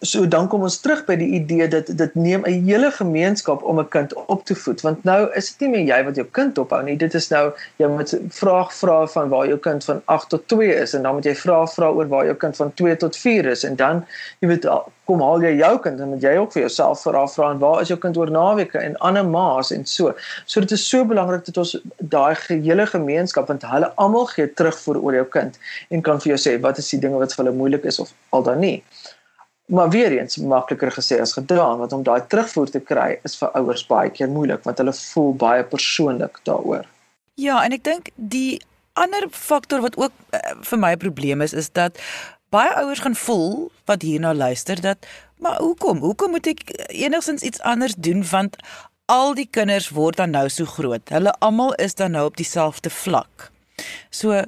So 0.00 0.26
dan 0.28 0.48
kom 0.48 0.62
ons 0.62 0.78
terug 0.80 1.04
by 1.08 1.16
die 1.20 1.28
idee 1.38 1.68
dat 1.68 1.90
dit 1.96 2.14
neem 2.14 2.44
'n 2.46 2.64
hele 2.66 2.90
gemeenskap 2.90 3.62
om 3.62 3.80
'n 3.80 3.88
kind 3.88 4.14
op 4.14 4.44
te 4.44 4.54
voed. 4.54 4.80
Want 4.80 5.04
nou 5.04 5.30
is 5.34 5.56
dit 5.56 5.68
nie 5.68 5.70
meer 5.76 5.96
jy 5.96 6.04
wat 6.04 6.16
jou 6.16 6.26
kind 6.30 6.58
ophou 6.58 6.82
nie. 6.82 6.96
Dit 6.96 7.14
is 7.14 7.28
nou 7.28 7.52
jy 7.76 7.86
moet 7.88 8.14
vraag 8.28 8.74
vra 8.74 9.06
van 9.06 9.28
waar 9.28 9.46
jou 9.46 9.58
kind 9.58 9.84
van 9.84 10.02
8 10.04 10.28
tot 10.28 10.48
2 10.48 10.74
is. 10.74 10.94
En 10.94 11.02
dan 11.02 11.14
moet 11.14 11.24
jy 11.24 11.34
vra 11.34 11.66
vra 11.66 11.88
oor 11.90 12.08
waar 12.08 12.24
jou 12.24 12.36
kind 12.36 12.56
van 12.56 12.74
2 12.74 12.96
tot 12.96 13.16
4 13.16 13.46
is. 13.46 13.64
En 13.64 13.76
dan 13.76 14.06
jy 14.40 14.48
weet 14.48 14.66
kom 15.04 15.20
haal 15.20 15.42
jy 15.42 15.56
jou 15.56 15.78
kind. 15.78 16.00
En 16.00 16.08
moet 16.08 16.22
jy 16.22 16.36
ook 16.36 16.52
vir 16.52 16.60
jouself 16.60 17.02
vra 17.02 17.26
vra 17.26 17.50
en 17.50 17.58
waar 17.58 17.80
is 17.80 17.88
jou 17.88 17.98
kind 17.98 18.16
oor 18.16 18.30
naweke 18.30 18.78
en 18.78 18.96
ander 18.96 19.26
maas 19.26 19.70
en 19.70 19.84
so. 19.84 20.14
So 20.46 20.60
dit 20.60 20.70
is 20.70 20.88
so 20.88 21.04
belangrik 21.04 21.44
dat 21.44 21.56
ons 21.56 21.76
daai 21.98 22.34
gehele 22.34 22.86
gemeenskap 22.86 23.48
want 23.48 23.62
hulle 23.62 23.92
almal 23.94 24.26
gee 24.26 24.48
terug 24.54 24.78
vir 24.84 25.00
oor 25.00 25.14
jou 25.14 25.26
kind 25.36 25.58
en 25.90 26.02
kan 26.02 26.20
vir 26.22 26.34
jou 26.34 26.40
sê 26.46 26.56
wat 26.64 26.78
is 26.82 26.90
die 26.94 27.00
dinge 27.04 27.20
wat 27.22 27.34
vir 27.34 27.44
hulle 27.44 27.56
moeilik 27.56 27.86
is 27.90 28.00
of 28.02 28.12
al 28.36 28.46
dan 28.46 28.62
nie 28.64 28.76
maar 29.70 29.90
weer 29.90 30.12
eens 30.18 30.36
makliker 30.36 30.92
gesê 30.92 31.20
as 31.20 31.32
gedaan 31.38 31.78
want 31.78 31.92
om 31.92 32.02
daai 32.02 32.26
terugvoer 32.26 32.70
te 32.70 32.80
kry 32.80 33.18
is 33.28 33.36
vir 33.38 33.52
ouers 33.60 33.86
baie 33.86 34.10
keer 34.10 34.28
moeilik 34.28 34.64
want 34.66 34.82
hulle 34.82 34.94
voel 34.96 35.32
baie 35.34 35.64
persoonlik 35.64 36.40
daaroor. 36.48 36.84
Ja, 37.40 37.62
en 37.64 37.72
ek 37.76 37.84
dink 37.86 38.10
die 38.14 38.60
ander 38.98 39.28
faktor 39.30 39.84
wat 39.86 39.96
ook 39.96 40.12
uh, 40.34 40.40
vir 40.66 40.78
my 40.78 40.92
'n 40.94 41.04
probleem 41.06 41.40
is 41.46 41.54
is 41.54 41.70
dat 41.72 41.98
baie 42.50 42.74
ouers 42.82 43.02
gaan 43.06 43.14
voel 43.14 43.70
wat 43.86 44.02
hierna 44.02 44.34
luister 44.34 44.80
dat 44.80 45.06
maar 45.38 45.58
hoekom? 45.58 45.98
Hoekom 45.98 46.30
moet 46.30 46.46
ek 46.46 46.60
enigstens 46.88 47.42
iets 47.42 47.60
anders 47.60 47.94
doen 47.94 48.24
want 48.30 48.56
al 49.06 49.34
die 49.34 49.48
kinders 49.50 49.88
word 49.88 50.16
dan 50.16 50.30
nou 50.30 50.48
so 50.48 50.64
groot. 50.64 51.08
Hulle 51.08 51.32
almal 51.38 51.74
is 51.74 51.94
dan 51.94 52.10
nou 52.10 52.26
op 52.26 52.36
dieselfde 52.36 52.90
vlak. 52.90 53.50
So 54.10 54.44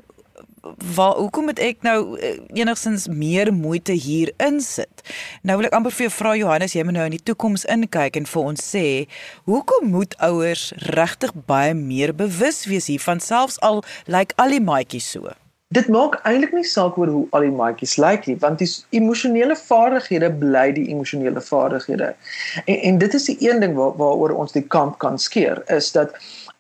waar 0.95 1.15
hoekom 1.19 1.45
moet 1.51 1.59
ek 1.63 1.83
nou 1.87 1.99
uh, 2.15 2.33
enigstens 2.55 3.09
meer 3.09 3.53
moeite 3.55 3.93
hier 3.93 4.33
insit? 4.43 5.03
Nou 5.43 5.59
wil 5.61 5.69
ek 5.69 5.77
amper 5.77 5.95
vir 5.95 6.07
jou 6.07 6.15
vra 6.15 6.35
Johannes, 6.39 6.77
jy 6.77 6.87
moet 6.87 6.99
nou 6.99 7.07
in 7.11 7.17
die 7.17 7.27
toekoms 7.27 7.67
inkyk 7.73 8.19
en 8.21 8.29
vir 8.31 8.51
ons 8.53 8.65
sê, 8.73 8.87
hoekom 9.51 9.91
moet 9.93 10.17
ouers 10.23 10.71
regtig 10.95 11.35
baie 11.51 11.75
meer 11.75 12.15
bewus 12.17 12.65
wees 12.71 12.91
hiervan 12.93 13.23
selfs 13.23 13.61
al 13.63 13.83
lyk 14.07 14.33
like 14.33 14.43
al 14.43 14.55
die 14.55 14.63
maatjies 14.63 15.13
so? 15.17 15.33
Dit 15.73 15.89
maak 15.89 16.19
eintlik 16.29 16.53
nie 16.53 16.67
saak 16.69 16.99
oor 17.01 17.09
hoe 17.09 17.23
al 17.33 17.47
die 17.47 17.55
maatjies 17.57 17.95
lyk 18.01 18.27
nie, 18.29 18.35
want 18.43 18.61
die 18.61 18.69
emosionele 18.99 19.57
vaardighede 19.57 20.29
bly 20.43 20.67
die 20.77 20.85
emosionele 20.93 21.41
vaardighede. 21.41 22.11
En 22.67 22.83
en 22.91 22.99
dit 23.01 23.15
is 23.17 23.29
die 23.31 23.39
een 23.41 23.63
ding 23.65 23.73
waar 23.79 23.95
waaroor 23.97 24.35
ons 24.45 24.53
die 24.53 24.65
kamp 24.75 24.99
kan 25.05 25.17
skeer, 25.19 25.63
is 25.73 25.89
dat 25.97 26.13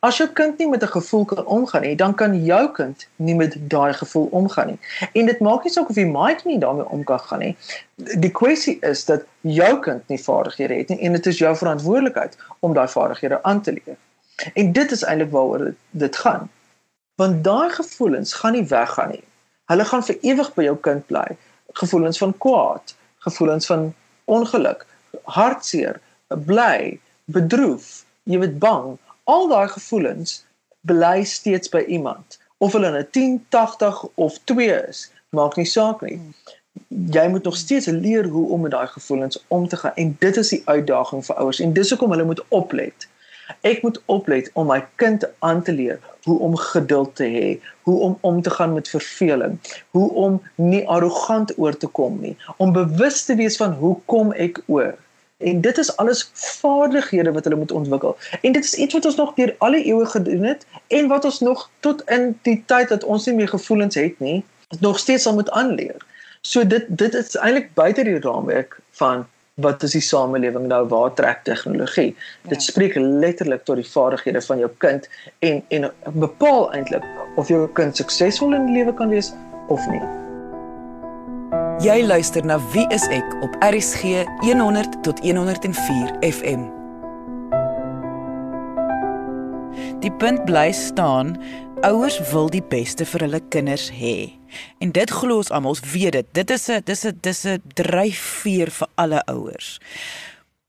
As 0.02 0.16
jou 0.18 0.26
kind 0.34 0.58
nie 0.58 0.66
met 0.68 0.82
'n 0.82 0.90
gevoel 0.98 1.24
kan 1.24 1.46
omgaan 1.46 1.82
nie, 1.82 1.96
dan 1.96 2.14
kan 2.14 2.44
jou 2.44 2.70
kind 2.72 3.06
nie 3.16 3.34
met 3.34 3.54
daai 3.70 3.92
gevoel 3.94 4.28
omgaan 4.30 4.66
nie. 4.66 4.78
En 5.12 5.26
dit 5.26 5.40
maak 5.40 5.64
nie 5.64 5.72
saak 5.72 5.88
of 5.90 5.96
jy 5.96 6.06
maak 6.06 6.44
nie 6.44 6.58
daarmee 6.58 6.88
om 6.88 7.04
kan 7.04 7.20
gaan 7.20 7.38
nie. 7.38 7.56
Die 7.96 8.30
kwessie 8.30 8.78
is 8.80 9.04
dat 9.04 9.22
jou 9.40 9.78
kind 9.78 10.08
nie 10.08 10.18
vaardighede 10.22 10.74
het 10.74 10.88
nie 10.88 10.98
en 10.98 11.12
dit 11.12 11.26
is 11.26 11.38
jou 11.38 11.56
verantwoordelikheid 11.56 12.36
om 12.60 12.74
daai 12.74 12.88
vaardighede 12.88 13.42
aan 13.42 13.62
te 13.62 13.72
leer. 13.72 13.96
En 14.54 14.72
dit 14.72 14.90
is 14.90 15.04
eintlik 15.04 15.30
waaroor 15.30 15.64
dit, 15.64 15.76
dit 15.90 16.16
gaan. 16.16 16.50
Want 17.14 17.44
daai 17.44 17.70
gevoelens 17.70 18.32
gaan 18.32 18.52
nie 18.52 18.64
weggaan 18.64 19.10
nie. 19.10 19.24
Hulle 19.64 19.84
gaan 19.84 20.02
vir 20.02 20.18
ewig 20.20 20.54
by 20.54 20.62
jou 20.62 20.76
kind 20.76 21.06
bly. 21.06 21.36
Gevoelens 21.72 22.18
van 22.18 22.34
kwaad, 22.38 22.94
gevoelens 23.18 23.66
van 23.66 23.94
ongeluk, 24.24 24.86
hartseer, 25.22 26.00
bly, 26.26 26.98
bedroef, 27.24 28.04
jy 28.22 28.38
word 28.38 28.58
bang, 28.58 28.98
al 29.32 29.48
daai 29.48 29.68
gevoelens 29.68 30.44
bly 30.80 31.24
steeds 31.24 31.68
by 31.72 31.84
iemand. 31.86 32.38
Of 32.58 32.72
hulle 32.72 32.90
'n 32.98 33.06
10, 33.10 33.46
80 33.48 34.06
of 34.14 34.38
2 34.44 34.88
is, 34.88 35.10
maak 35.28 35.56
nie 35.56 35.66
saak 35.66 36.00
nie. 36.00 36.20
Jy 36.88 37.28
moet 37.28 37.44
nog 37.44 37.56
steeds 37.56 37.86
leer 37.86 38.26
hoe 38.28 38.48
om 38.48 38.60
met 38.60 38.70
daai 38.70 38.86
gevoelens 38.86 39.44
om 39.48 39.68
te 39.68 39.76
gaan. 39.76 39.94
En 39.94 40.16
dit 40.18 40.36
is 40.36 40.48
die 40.48 40.62
uitdaging 40.64 41.24
vir 41.24 41.36
ouers. 41.36 41.60
En 41.60 41.72
dis 41.72 41.90
hoekom 41.90 42.10
hulle 42.10 42.24
moet 42.24 42.44
oplet. 42.48 43.08
Ek 43.60 43.82
moet 43.82 44.00
oplet 44.06 44.50
om 44.52 44.66
my 44.66 44.86
kind 44.94 45.24
aan 45.38 45.62
te 45.62 45.72
leer 45.72 46.00
hoe 46.24 46.38
om 46.38 46.56
geduld 46.56 47.14
te 47.16 47.24
hê, 47.24 47.60
hoe 47.82 47.98
om 48.00 48.18
om 48.20 48.42
te 48.42 48.50
gaan 48.50 48.72
met 48.72 48.88
verveling, 48.88 49.58
hoe 49.90 50.10
om 50.12 50.42
nie 50.54 50.88
arrogant 50.88 51.58
oor 51.58 51.76
te 51.76 51.86
kom 51.86 52.20
nie, 52.20 52.36
om 52.56 52.72
bewus 52.72 53.24
te 53.24 53.34
wees 53.34 53.56
van 53.56 53.72
hoe 53.72 53.96
kom 54.04 54.32
ek 54.32 54.62
oor 54.66 54.94
en 55.42 55.60
dit 55.60 55.78
is 55.78 55.96
alles 55.96 56.30
vaardighede 56.34 57.32
wat 57.32 57.44
hulle 57.44 57.56
moet 57.56 57.72
ontwikkel. 57.72 58.16
En 58.42 58.52
dit 58.52 58.64
is 58.64 58.74
iets 58.74 58.94
wat 58.94 59.04
ons 59.04 59.16
nog 59.16 59.34
deur 59.34 59.54
alle 59.58 59.84
eeue 59.84 60.06
gedoen 60.06 60.42
het 60.42 60.66
en 60.86 61.08
wat 61.08 61.24
ons 61.24 61.40
nog 61.40 61.70
tot 61.80 62.02
in 62.10 62.38
die 62.42 62.62
tyd 62.66 62.88
dat 62.88 63.04
ons 63.04 63.26
nie 63.26 63.34
meer 63.34 63.48
gevoelens 63.48 63.94
het 63.94 64.18
nie, 64.18 64.44
nog 64.80 64.98
steeds 64.98 65.22
sal 65.22 65.34
moet 65.34 65.50
aanleer. 65.50 66.00
So 66.40 66.66
dit 66.66 66.86
dit 66.88 67.14
is 67.14 67.36
eintlik 67.36 67.74
buite 67.74 68.04
die 68.04 68.18
raamwerk 68.20 68.78
van 68.98 69.26
wat 69.54 69.82
is 69.82 69.92
die 69.92 70.02
samelewing 70.02 70.66
nou 70.66 70.86
waar 70.88 71.12
trek 71.14 71.44
tegnologie. 71.44 72.14
Ja. 72.14 72.48
Dit 72.54 72.62
spreek 72.62 72.96
letterlik 72.96 73.64
tot 73.64 73.76
die 73.76 73.90
vaardighede 73.90 74.42
van 74.42 74.58
jou 74.58 74.70
kind 74.78 75.08
en 75.38 75.62
en 75.68 75.90
bepaal 76.12 76.72
eintlik 76.72 77.06
of 77.36 77.48
jou 77.48 77.68
kind 77.78 77.96
suksesvol 77.96 78.54
in 78.54 78.66
die 78.66 78.80
lewe 78.80 78.94
kan 78.94 79.08
wees 79.08 79.32
of 79.68 79.86
nie. 79.90 80.21
Jy 81.82 82.04
luister 82.06 82.44
na 82.46 82.60
Wie 82.70 82.84
is 82.94 83.08
ek 83.10 83.32
op 83.42 83.56
RSG 83.58 84.22
100 84.44 85.00
tot 85.02 85.18
104 85.18 86.12
FM. 86.22 86.68
Die 90.04 90.12
punt 90.20 90.44
bly 90.46 90.68
staan, 90.70 91.34
ouers 91.82 92.20
wil 92.30 92.46
die 92.54 92.62
beste 92.62 93.02
vir 93.08 93.26
hulle 93.26 93.40
kinders 93.50 93.88
hê. 93.90 94.30
En 94.78 94.94
dit 94.94 95.10
glo 95.10 95.40
ons 95.42 95.50
almal, 95.50 95.74
ons 95.74 95.82
weet 95.90 96.14
dit. 96.20 96.28
Dit 96.38 96.54
is 96.54 96.68
'n 96.70 96.86
dis 96.86 97.02
'n 97.04 97.18
dis 97.20 97.44
'n 97.46 97.62
dryfveer 97.74 98.70
vir 98.70 98.88
alle 98.94 99.24
ouers 99.26 99.80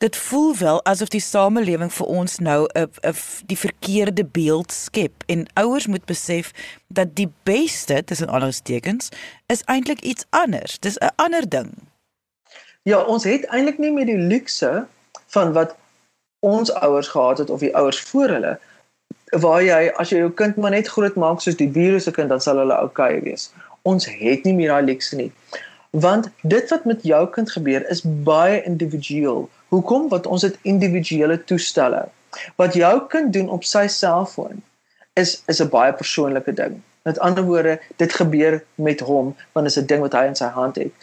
dit 0.04 0.16
voel 0.16 0.58
wel 0.58 0.86
asof 0.86 1.08
die 1.08 1.24
samelewing 1.24 1.92
vir 1.98 2.08
ons 2.20 2.40
nou 2.44 2.68
'n 2.76 3.16
die 3.46 3.58
verkeerde 3.58 4.26
beeld 4.26 4.72
skep 4.72 5.24
en 5.26 5.46
ouers 5.54 5.88
moet 5.88 6.06
besef 6.06 6.52
dat 6.88 7.16
die 7.16 7.32
beste 7.44 8.04
tussen 8.04 8.28
aanhalingstekens 8.28 9.10
is 9.46 9.64
eintlik 9.66 10.02
iets 10.02 10.26
anders. 10.30 10.80
Dis 10.80 10.98
'n 10.98 11.16
ander 11.16 11.50
ding. 11.50 11.70
Ja, 12.84 13.00
ons 13.02 13.24
het 13.24 13.46
eintlik 13.46 13.78
nie 13.78 13.92
meer 13.92 14.06
die 14.06 14.18
luukse 14.18 14.86
van 15.28 15.54
wat 15.54 15.76
ons 16.40 16.74
ouers 16.74 17.08
gehad 17.08 17.38
het 17.38 17.50
of 17.50 17.60
die 17.60 17.76
ouers 17.76 18.00
voor 18.00 18.30
hulle 18.30 18.60
waar 19.32 19.64
jy 19.64 19.92
as 19.96 20.10
jy 20.10 20.18
jou 20.18 20.32
kind 20.32 20.56
maar 20.56 20.72
net 20.72 20.88
groot 20.88 21.16
maak 21.16 21.42
soos 21.42 21.56
die 21.56 21.70
bure 21.70 22.00
se 22.00 22.12
kind 22.12 22.30
dan 22.30 22.42
sal 22.42 22.58
hulle 22.58 22.76
oukei 22.76 23.22
wees. 23.22 23.54
Ons 23.82 24.06
het 24.06 24.44
nie 24.44 24.54
meer 24.54 24.68
daai 24.68 24.84
luukse 24.84 25.16
nie. 25.16 25.32
Want 25.90 26.30
dit 26.42 26.70
wat 26.70 26.86
met 26.86 27.04
jou 27.04 27.30
kind 27.30 27.52
gebeur 27.52 27.90
is 27.90 28.02
baie 28.04 28.64
individueel. 28.64 29.50
Hoekom? 29.74 30.10
Want 30.10 30.28
ons 30.30 30.42
het 30.46 30.58
individuele 30.62 31.44
toestelle. 31.50 32.06
Wat 32.56 32.74
jou 32.78 32.94
kind 33.10 33.34
doen 33.34 33.50
op 33.50 33.64
sy 33.66 33.88
selfoon 33.90 34.62
is 35.14 35.42
is 35.46 35.62
'n 35.62 35.70
baie 35.70 35.94
persoonlike 35.94 36.54
ding. 36.54 36.82
Met 37.04 37.20
ander 37.20 37.44
woorde, 37.44 37.80
dit 37.96 38.14
gebeur 38.14 38.64
met 38.76 39.00
hom 39.00 39.36
want 39.52 39.68
is 39.68 39.78
'n 39.80 39.86
ding 39.86 40.02
wat 40.02 40.14
hy 40.14 40.26
in 40.26 40.36
sy 40.36 40.50
hand 40.60 40.76
het. 40.76 40.94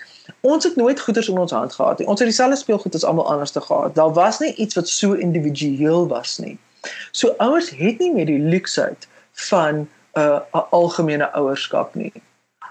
Ons 0.41 0.65
het 0.65 0.77
nooit 0.77 1.01
goeders 1.01 1.29
in 1.29 1.39
ons 1.39 1.53
hand 1.53 1.73
gehad 1.73 1.99
nie. 1.99 2.07
Ons 2.07 2.21
het 2.21 2.29
dieselfde 2.29 2.57
speelgoed 2.57 2.95
as 2.95 3.05
almal 3.05 3.31
anders 3.31 3.51
te 3.51 3.61
gehad. 3.61 3.95
Daar 3.95 4.13
was 4.13 4.39
nie 4.39 4.55
iets 4.55 4.75
wat 4.75 4.89
so 4.89 5.13
individueel 5.13 6.09
was 6.09 6.39
nie. 6.39 6.59
So 7.11 7.35
ouers 7.37 7.71
het 7.71 7.99
nie 7.99 8.13
meer 8.15 8.27
die 8.27 8.39
luksheid 8.39 9.09
van 9.33 9.75
'n 9.75 9.89
uh, 10.21 10.41
algemene 10.71 11.33
ouerskap 11.33 11.95
nie. 11.95 12.13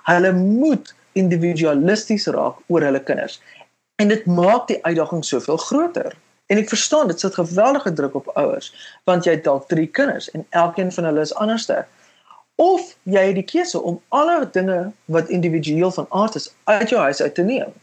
Hulle 0.03 0.33
moet 0.33 0.95
individualisties 1.11 2.25
raak 2.25 2.55
oor 2.67 2.81
hulle 2.81 3.03
kinders. 3.03 3.41
En 3.99 4.07
dit 4.07 4.25
maak 4.25 4.67
die 4.67 4.79
uitdaging 4.85 5.25
soveel 5.25 5.57
groter. 5.57 6.13
En 6.45 6.57
ek 6.57 6.69
verstaan 6.71 7.09
dit 7.11 7.19
sit 7.19 7.33
geweldige 7.35 7.91
druk 7.93 8.13
op 8.15 8.29
ouers 8.39 8.69
want 9.09 9.25
jy 9.27 9.33
het 9.35 9.43
dalk 9.43 9.67
3 9.67 9.87
kinders 9.97 10.29
en 10.31 10.45
elkeen 10.49 10.91
van 10.95 11.03
hulle 11.09 11.25
is 11.27 11.33
anderste. 11.35 11.81
Of 12.55 12.93
jy 13.03 13.25
het 13.27 13.35
die 13.35 13.43
keuse 13.51 13.81
om 13.81 13.99
alle 14.07 14.37
dinge 14.55 14.77
wat 15.17 15.33
individueel 15.35 15.91
van 15.91 16.07
aard 16.21 16.39
is 16.39 16.47
uit 16.63 16.95
jou 16.95 17.01
huis 17.01 17.21
uit 17.21 17.35
te 17.35 17.45
neem. 17.51 17.75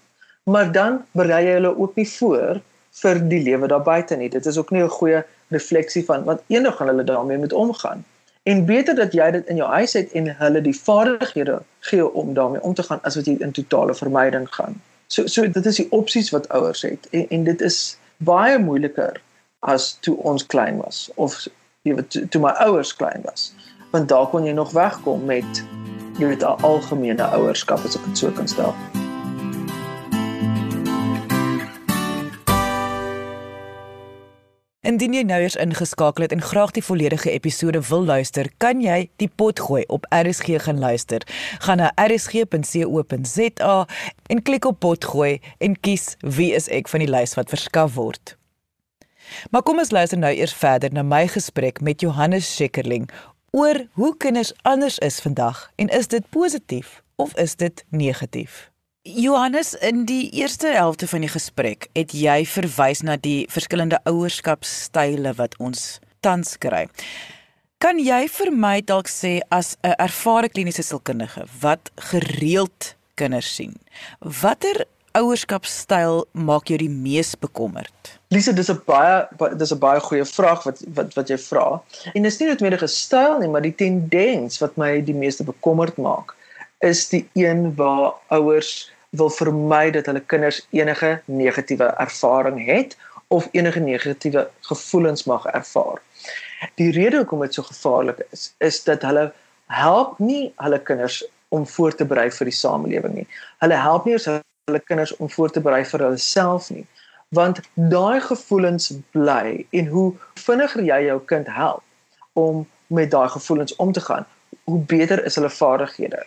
Maar 0.49 0.73
dan 0.73 0.99
berei 1.13 1.43
jy 1.51 1.59
hulle 1.59 1.75
ook 1.77 2.01
nie 2.01 2.09
voor 2.15 2.65
vir 3.03 3.23
die 3.35 3.43
lewe 3.51 3.69
daar 3.75 3.85
buite 3.85 4.17
nie. 4.17 4.33
Dit 4.33 4.47
is 4.47 4.57
ook 4.59 4.73
nie 4.73 4.83
'n 4.83 4.97
goeie 4.99 5.23
refleksie 5.49 6.05
van 6.05 6.25
wat 6.25 6.43
eendag 6.47 6.77
gaan 6.77 6.95
hulle 6.95 7.05
daarmee 7.05 7.39
moet 7.39 7.53
omgaan. 7.53 8.05
En 8.43 8.65
beter 8.65 8.95
dat 8.95 9.13
jy 9.13 9.31
dit 9.31 9.47
in 9.47 9.57
jou 9.57 9.69
huis 9.69 9.93
het 9.93 10.13
en 10.13 10.37
hulle 10.37 10.61
die 10.61 10.81
vaardighede 10.81 11.63
gee 11.81 12.13
om 12.13 12.35
daarmee 12.35 12.63
om 12.63 12.75
te 12.75 12.83
gaan 12.83 13.03
as 13.03 13.15
wat 13.15 13.27
jy 13.27 13.37
in 13.39 13.53
totale 13.53 13.95
vermyding 13.95 14.55
gaan. 14.55 14.83
So 15.07 15.27
so 15.27 15.49
dit 15.49 15.67
is 15.67 15.77
die 15.77 15.91
opsies 15.91 16.31
wat 16.35 16.49
ouers 16.49 16.83
het 16.83 17.09
en, 17.11 17.29
en 17.29 17.45
dit 17.45 17.61
is 17.61 17.99
baie 18.17 18.59
moeiliker 18.59 19.21
as 19.61 19.97
toe 20.01 20.17
ons 20.17 20.47
klein 20.47 20.81
was 20.83 21.07
of 21.15 21.47
jy 21.87 21.95
weet 21.95 22.11
toe, 22.11 22.27
toe 22.29 22.43
my 22.43 22.55
ouers 22.67 22.95
klein 22.97 23.23
was. 23.25 23.53
Want 23.95 24.09
daar 24.09 24.27
kon 24.31 24.45
jy 24.45 24.53
nog 24.53 24.75
wegkom 24.75 25.25
met 25.25 25.65
jy 26.19 26.27
weet 26.35 26.43
'n 26.43 26.63
algemene 26.67 27.23
ouerskap 27.23 27.85
as 27.85 27.97
ek 27.97 28.05
dit 28.05 28.19
so 28.19 28.31
kan 28.31 28.49
stel. 28.49 28.75
Indien 34.87 35.17
jy 35.17 35.25
nou 35.27 35.41
eers 35.43 35.57
ingeskakel 35.59 36.23
het 36.23 36.33
en 36.37 36.43
graag 36.47 36.71
die 36.77 36.83
volledige 36.85 37.33
episode 37.35 37.81
wil 37.89 38.05
luister, 38.07 38.47
kan 38.63 38.79
jy 38.79 39.09
die 39.19 39.27
pot 39.27 39.59
gooi 39.59 39.81
op 39.91 40.05
RSG 40.15 40.61
gaan 40.63 40.79
luister. 40.79 41.27
Gaan 41.65 41.81
na 41.83 41.89
rsg.co.za 41.99 43.75
en 44.31 44.43
klik 44.47 44.69
op 44.71 44.79
pot 44.79 45.09
gooi 45.11 45.41
en 45.59 45.75
kies 45.81 46.15
wie 46.23 46.53
is 46.55 46.71
ek 46.71 46.87
van 46.93 47.03
die 47.03 47.11
lys 47.11 47.35
wat 47.35 47.51
verskaf 47.51 47.97
word. 47.99 48.37
Maar 49.51 49.67
kom 49.67 49.83
ons 49.83 49.91
luister 49.91 50.23
nou 50.23 50.31
eers 50.31 50.55
verder 50.55 50.95
na 50.95 51.03
my 51.03 51.25
gesprek 51.35 51.83
met 51.83 52.07
Johannes 52.07 52.47
Schikkerling 52.55 53.11
oor 53.51 53.89
hoe 53.99 54.15
kinders 54.23 54.55
anders 54.63 55.03
is 55.03 55.19
vandag 55.19 55.67
en 55.83 55.91
is 55.91 56.07
dit 56.15 56.31
positief 56.31 57.03
of 57.19 57.35
is 57.35 57.59
dit 57.59 57.83
negatief? 57.91 58.69
Johannes, 59.07 59.75
in 59.75 60.05
die 60.05 60.31
eerste 60.31 60.67
helfte 60.75 61.07
van 61.07 61.23
die 61.23 61.31
gesprek 61.31 61.87
het 61.95 62.11
jy 62.11 62.41
verwys 62.51 63.05
na 63.07 63.15
die 63.23 63.47
verskillende 63.55 64.01
ouerskapstyle 64.03 65.31
wat 65.39 65.55
ons 65.63 66.01
tans 66.27 66.57
kry. 66.59 66.89
Kan 67.79 68.01
jy 68.03 68.25
vir 68.27 68.51
my 68.51 68.81
dalk 68.83 69.07
sê 69.07 69.39
as 69.55 69.77
'n 69.85 69.95
ervare 70.03 70.49
kliniese 70.49 70.83
sielkundige 70.83 71.47
wat 71.61 71.91
gereeld 72.11 72.97
kinders 73.15 73.55
sien, 73.55 73.79
watter 74.21 74.85
ouerskapstyl 75.15 76.27
maak 76.33 76.67
jou 76.67 76.79
die 76.79 76.91
mees 76.91 77.37
bekommerd? 77.37 78.19
Lise, 78.31 78.53
dis 78.53 78.71
'n 78.71 78.83
baie 78.87 79.29
dis 79.57 79.73
'n 79.73 79.79
baie 79.79 80.01
goeie 80.01 80.25
vraag 80.25 80.65
wat 80.65 80.83
wat 80.95 81.15
wat 81.15 81.29
jy 81.29 81.39
vra. 81.39 81.81
En 82.15 82.23
dis 82.23 82.39
nie 82.39 82.49
noodwendig 82.49 82.83
'n 82.83 82.89
styl 82.89 83.39
nie, 83.39 83.49
maar 83.49 83.63
die 83.63 83.75
tendens 83.75 84.59
wat 84.59 84.77
my 84.77 85.01
die 85.01 85.15
meeste 85.15 85.45
bekommerd 85.45 85.97
maak 85.97 86.35
is 86.81 87.09
die 87.09 87.29
een 87.35 87.75
waar 87.75 88.13
ouers 88.29 88.91
wil 89.17 89.31
vermy 89.31 89.91
dat 89.91 90.07
hulle 90.07 90.23
kinders 90.33 90.63
enige 90.71 91.21
negatiewe 91.25 91.85
ervaring 91.85 92.61
het 92.67 92.97
of 93.29 93.49
enige 93.53 93.81
negatiewe 93.81 94.49
gevoelens 94.61 95.25
mag 95.25 95.47
ervaar. 95.47 96.03
Die 96.75 96.91
rede 96.93 97.17
hoekom 97.17 97.41
dit 97.41 97.55
so 97.55 97.63
gevaarlik 97.63 98.27
is, 98.31 98.53
is 98.59 98.85
dat 98.85 99.03
hulle 99.03 99.33
help 99.67 100.19
nie 100.19 100.53
hulle 100.57 100.79
kinders 100.79 101.25
om 101.49 101.67
voor 101.67 101.95
te 101.95 102.05
berei 102.05 102.31
vir 102.31 102.51
die 102.51 102.55
samelewing 102.55 103.15
nie. 103.15 103.27
Hulle 103.63 103.79
help 103.81 104.07
nie 104.07 104.19
hulle 104.19 104.83
kinders 104.85 105.17
om 105.17 105.31
voor 105.31 105.51
te 105.51 105.61
berei 105.61 105.85
vir 105.85 106.03
hulle 106.07 106.23
self 106.23 106.71
nie. 106.71 106.87
Want 107.35 107.61
daai 107.75 108.21
gevoelens 108.21 108.93
bly 109.15 109.67
en 109.71 109.91
hoe 109.91 110.09
vinniger 110.47 110.83
jy 110.87 111.01
jou 111.09 111.19
kind 111.33 111.51
help 111.51 111.83
om 112.33 112.67
met 112.87 113.11
daai 113.11 113.29
gevoelens 113.29 113.77
om 113.83 113.93
te 113.93 114.01
gaan, 114.01 114.27
hoe 114.65 114.79
beter 114.79 115.25
is 115.25 115.35
hulle 115.35 115.51
vaardighede. 115.51 116.23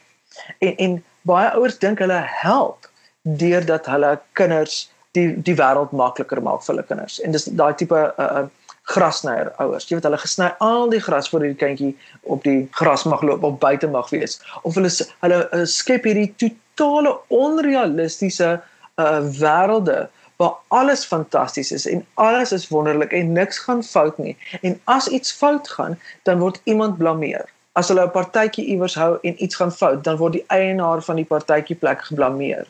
En 0.60 0.76
en 0.76 1.04
baie 1.28 1.50
ouers 1.58 1.80
dink 1.80 2.00
hulle 2.04 2.22
help 2.42 2.88
deurdat 3.24 3.86
hulle 3.92 4.20
kinders 4.34 4.88
die 5.18 5.34
die 5.46 5.58
wêreld 5.58 5.92
makliker 5.92 6.42
maak 6.46 6.64
vir 6.64 6.76
hulle 6.76 6.88
kinders. 6.88 7.20
En 7.26 7.36
dis 7.36 7.48
daai 7.60 7.74
tipe 7.78 7.98
uh, 7.98 8.46
grasnyer 8.90 9.52
ouers. 9.62 9.88
Jy 9.90 9.98
weet 9.98 10.08
hulle 10.10 10.22
gesny 10.22 10.50
al 10.66 10.94
die 10.94 11.02
gras 11.04 11.30
vir 11.32 11.46
die 11.48 11.56
kindjie 11.58 11.92
op 12.24 12.46
die 12.46 12.62
gras 12.78 13.06
mag 13.10 13.24
loop 13.26 13.44
of 13.44 13.60
buite 13.62 13.90
mag 13.90 14.10
wees. 14.14 14.40
Of 14.64 14.80
hulle 14.80 14.92
hulle 15.24 15.42
uh, 15.46 15.66
skep 15.70 16.08
hierdie 16.10 16.32
totale 16.42 17.18
onrealistiese 17.42 18.58
uh 19.00 19.20
wêrelde 19.40 20.08
waar 20.40 20.56
alles 20.68 21.06
fantasties 21.08 21.72
is 21.76 21.86
en 21.88 22.06
alles 22.16 22.52
is 22.56 22.68
wonderlik 22.72 23.12
en 23.12 23.34
niks 23.36 23.58
gaan 23.66 23.84
fout 23.84 24.18
nie. 24.18 24.38
En 24.62 24.80
as 24.84 25.08
iets 25.08 25.32
fout 25.36 25.68
gaan, 25.68 26.00
dan 26.24 26.40
word 26.40 26.62
iemand 26.64 26.98
blameer. 26.98 27.50
As 27.80 27.92
hulle 27.92 28.06
'n 28.06 28.16
partytjie 28.16 28.66
iewers 28.74 28.96
hou 29.02 29.12
en 29.22 29.44
iets 29.44 29.56
gaan 29.60 29.72
fout, 29.82 30.04
dan 30.04 30.18
word 30.22 30.34
die 30.38 30.46
eienaar 30.48 31.02
van 31.10 31.22
die 31.22 31.30
partytjie 31.36 31.78
plek 31.84 32.02
geblameer. 32.10 32.66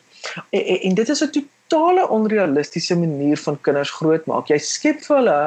En, 0.50 0.62
en, 0.64 0.78
en 0.88 0.94
dit 1.00 1.08
is 1.08 1.24
'n 1.24 1.30
totale 1.70 2.08
onrealistiese 2.08 2.96
manier 2.98 3.38
van 3.38 3.60
kinders 3.60 3.90
grootmaak. 3.90 4.48
Jy 4.48 4.58
skep 4.58 5.02
vir 5.06 5.16
hulle 5.16 5.40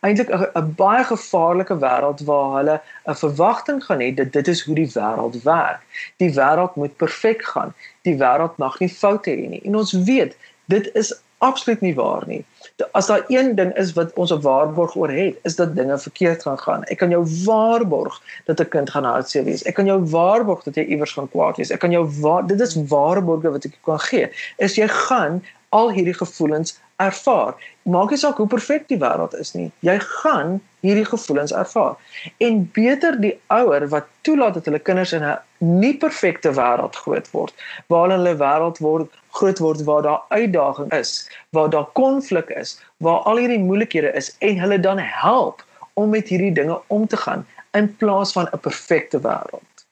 eintlik 0.00 0.30
'n 0.32 0.74
baie 0.76 1.04
gevaarlike 1.04 1.76
wêreld 1.84 2.20
waar 2.28 2.50
hulle 2.58 2.76
'n 3.08 3.20
verwagting 3.22 3.84
gaan 3.84 4.00
hê 4.00 4.14
dat 4.14 4.32
dit 4.32 4.48
is 4.48 4.62
hoe 4.64 4.74
die 4.74 4.92
wêreld 4.96 5.42
werk. 5.42 5.80
Die 6.16 6.32
wêreld 6.34 6.74
moet 6.74 6.96
perfek 6.96 7.44
gaan. 7.44 7.74
Die 8.02 8.16
wêreld 8.16 8.56
mag 8.56 8.78
nie 8.80 8.92
foute 9.02 9.30
hê 9.30 9.48
nie. 9.48 9.62
En 9.64 9.76
ons 9.76 9.92
weet, 9.92 10.36
dit 10.64 10.94
is 10.94 11.12
absoluut 11.38 11.80
nie 11.80 11.94
waar 11.94 12.24
nie. 12.26 12.44
As 12.92 13.06
daar 13.06 13.24
een 13.28 13.54
ding 13.54 13.72
is 13.76 13.92
wat 13.92 14.12
ons 14.14 14.32
'n 14.32 14.40
waarborg 14.40 14.94
oor 14.96 15.10
het, 15.10 15.38
is 15.42 15.56
dat 15.56 15.76
dinge 15.76 15.98
verkeerd 15.98 16.42
gaan 16.42 16.58
gaan. 16.58 16.84
Ek 16.84 16.98
kan 16.98 17.10
jou 17.10 17.24
waarborg 17.44 18.20
dat 18.44 18.60
'n 18.60 18.68
kind 18.68 18.90
gaan 18.90 19.04
hartseer 19.04 19.44
wees. 19.44 19.62
Ek 19.62 19.74
kan 19.74 19.86
jou 19.86 20.00
waarborg 20.04 20.62
dat 20.62 20.74
jy 20.74 20.84
iewers 20.84 21.12
gaan 21.12 21.28
kwaad 21.28 21.56
wees. 21.56 21.70
Ek 21.70 21.80
kan 21.80 21.90
jou 21.90 22.08
dit 22.46 22.60
is 22.60 22.76
waarborge 22.88 23.50
wat 23.50 23.64
ek 23.64 23.78
kan 23.84 24.00
gee. 24.00 24.28
Is 24.56 24.74
jy 24.74 24.88
gaan 24.88 25.42
al 25.68 25.90
hierdie 25.90 26.14
gevoelens 26.14 26.80
ervaar. 27.00 27.54
Maak 27.82 28.12
nie 28.12 28.18
saak 28.20 28.40
hoe 28.40 28.48
perfek 28.50 28.88
die 28.92 28.98
wêreld 29.00 29.34
is 29.40 29.54
nie. 29.56 29.70
Jy 29.86 29.96
gaan 30.22 30.58
hierdie 30.84 31.06
gevoelens 31.08 31.52
ervaar. 31.52 31.96
En 32.44 32.62
beter 32.76 33.16
die 33.20 33.34
ouer 33.52 33.86
wat 33.92 34.08
toelaat 34.26 34.58
dat 34.58 34.68
hulle 34.68 34.82
kinders 34.88 35.12
in 35.16 35.24
'n 35.24 35.38
nie 35.80 35.96
perfekte 35.96 36.52
wêreld 36.60 36.96
groot 36.96 37.30
word, 37.30 37.54
waar 37.88 38.10
hulle 38.10 38.34
wêreld 38.36 38.78
word 38.78 39.08
groot 39.30 39.58
word 39.58 39.84
waar 39.84 40.02
daar 40.02 40.22
uitdaging 40.28 40.92
is, 40.92 41.28
waar 41.50 41.70
daar 41.70 41.88
konflik 41.92 42.48
is, 42.48 42.80
waar 42.96 43.20
al 43.28 43.36
hierdie 43.36 43.58
moeilikhede 43.58 44.12
is 44.12 44.36
en 44.38 44.58
hulle 44.58 44.80
dan 44.80 44.98
help 44.98 45.64
om 45.94 46.10
met 46.10 46.28
hierdie 46.28 46.52
dinge 46.52 46.80
om 46.86 47.06
te 47.06 47.16
gaan 47.16 47.46
in 47.72 47.96
plaas 47.96 48.32
van 48.32 48.48
'n 48.52 48.58
perfekte 48.58 49.20
wêreld. 49.20 49.86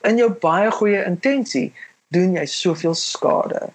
In 0.00 0.16
jou 0.16 0.30
baie 0.30 0.70
goeie 0.70 1.04
intensie 1.04 1.72
doen 2.08 2.32
jy 2.32 2.46
soveel 2.46 2.94
skade. 2.94 3.68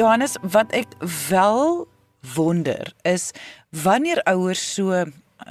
Johannes, 0.00 0.36
wat 0.40 0.70
ek 0.72 0.94
wel 1.28 1.88
wonder 2.34 2.92
is 3.02 3.30
wanneer 3.68 4.22
ouers 4.22 4.62
so 4.74 5.04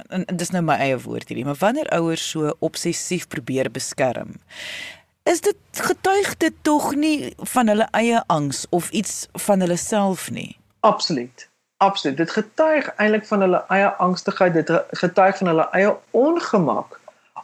en 0.08 0.24
dis 0.26 0.50
nou 0.54 0.62
my 0.62 0.74
eie 0.82 0.98
woord 1.02 1.30
hierdie, 1.30 1.44
maar 1.46 1.58
wanneer 1.58 1.90
ouers 1.94 2.22
so 2.32 2.50
obsessief 2.58 3.28
probeer 3.30 3.70
beskerm, 3.70 4.36
is 5.30 5.42
dit 5.46 5.82
getuig 5.86 6.34
dit 6.42 6.54
tog 6.66 6.92
nie 6.98 7.32
van 7.54 7.70
hulle 7.70 7.86
eie 7.98 8.22
angs 8.26 8.64
of 8.74 8.90
iets 8.90 9.26
van 9.46 9.62
hulle 9.62 9.78
self 9.78 10.30
nie. 10.34 10.56
Absoluut. 10.86 11.46
Absoluut. 11.80 12.16
Dit 12.16 12.30
getuig 12.30 12.90
eintlik 12.96 13.26
van 13.26 13.46
hulle 13.46 13.64
eie 13.72 13.90
angstigheid, 14.02 14.58
dit 14.58 14.70
getuig 15.02 15.38
van 15.42 15.52
hulle 15.52 15.68
eie 15.78 15.94
ongemak 16.10 16.99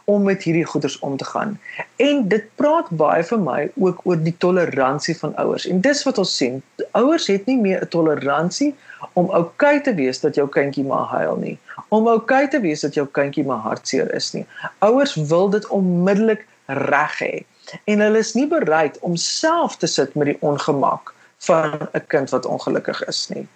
om 0.07 0.23
met 0.23 0.43
hierdie 0.43 0.65
goeders 0.65 0.99
om 0.99 1.17
te 1.17 1.25
gaan. 1.25 1.59
En 1.95 2.27
dit 2.27 2.43
praat 2.55 2.89
baie 2.89 3.23
vir 3.27 3.39
my 3.43 3.57
ook 3.75 3.99
oor 4.07 4.19
die 4.23 4.35
toleransie 4.39 5.17
van 5.19 5.33
ouers. 5.35 5.65
En 5.67 5.81
dis 5.83 6.03
wat 6.07 6.17
ons 6.23 6.35
sien. 6.37 6.61
Ouers 6.95 7.27
het 7.27 7.45
nie 7.45 7.57
meer 7.59 7.81
'n 7.83 7.91
toleransie 7.91 8.75
om 9.13 9.25
oukei 9.25 9.75
okay 9.75 9.81
te 9.81 9.93
wees 9.95 10.19
dat 10.19 10.35
jou 10.35 10.47
kindjie 10.47 10.85
maar 10.85 11.07
huil 11.11 11.35
nie. 11.35 11.57
Om 11.87 12.07
oukei 12.07 12.43
okay 12.43 12.47
te 12.47 12.59
wees 12.59 12.81
dat 12.81 12.93
jou 12.93 13.07
kindjie 13.07 13.43
maar 13.45 13.59
hartseer 13.59 14.13
is 14.15 14.31
nie. 14.31 14.45
Ouers 14.79 15.15
wil 15.15 15.49
dit 15.49 15.67
onmiddellik 15.67 16.47
reg 16.65 17.19
hê. 17.19 17.45
En 17.83 17.99
hulle 17.99 18.17
is 18.17 18.33
nie 18.33 18.47
bereid 18.47 18.99
om 18.99 19.15
self 19.15 19.75
te 19.77 19.87
sit 19.87 20.15
met 20.15 20.25
die 20.25 20.37
ongemak 20.39 21.13
van 21.37 21.89
'n 21.93 22.07
kind 22.07 22.29
wat 22.29 22.45
ongelukkig 22.45 23.03
is 23.07 23.27
nie. 23.27 23.47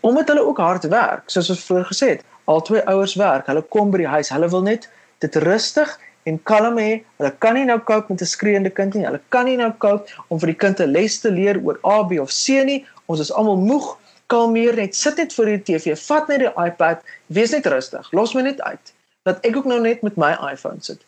Omdat 0.00 0.28
hulle 0.28 0.46
ook 0.46 0.58
hard 0.58 0.84
werk, 0.84 1.22
soos 1.26 1.50
ons 1.50 1.64
vroeër 1.64 1.86
gesê 1.86 2.08
het, 2.08 2.24
al 2.44 2.62
twee 2.62 2.82
ouers 2.86 3.14
werk, 3.14 3.46
hulle 3.46 3.62
kom 3.62 3.90
by 3.90 3.98
die 3.98 4.06
huis, 4.06 4.28
hulle 4.28 4.48
wil 4.48 4.62
net 4.62 4.88
dit 5.24 5.38
rustig 5.46 5.92
en 6.28 6.38
kalm 6.48 6.78
hê. 6.78 7.02
Hulle 7.18 7.32
kan 7.42 7.56
nie 7.58 7.66
nou 7.68 7.78
cope 7.80 8.12
met 8.12 8.22
'n 8.22 8.30
skreeende 8.34 8.70
kind 8.70 8.94
nie. 8.94 9.04
Hulle 9.06 9.20
kan 9.28 9.44
nie 9.44 9.56
nou 9.56 9.72
cope 9.78 10.10
om 10.28 10.38
vir 10.38 10.52
die 10.52 10.60
kind 10.64 10.80
'n 10.80 10.90
les 10.90 11.20
te 11.20 11.30
leer 11.30 11.60
oor 11.64 11.78
A, 11.84 12.02
B 12.02 12.20
of 12.20 12.30
C 12.30 12.64
nie. 12.64 12.86
Ons 13.06 13.20
is 13.20 13.32
almal 13.32 13.56
moeg. 13.56 13.98
Kalmeer 14.26 14.74
net. 14.76 14.94
Sit 14.96 15.16
net 15.16 15.34
voor 15.34 15.44
die 15.44 15.62
TV. 15.62 15.98
Vat 15.98 16.28
net 16.28 16.38
die 16.38 16.52
iPad. 16.56 17.02
Wees 17.26 17.50
net 17.50 17.66
rustig. 17.66 18.12
Los 18.12 18.34
my 18.34 18.42
net 18.42 18.60
uit. 18.62 18.92
Dat 19.22 19.38
ek 19.40 19.56
ook 19.56 19.64
nou 19.64 19.80
net 19.80 20.02
met 20.02 20.16
my 20.16 20.32
iPhone 20.52 20.80
sit. 20.80 21.00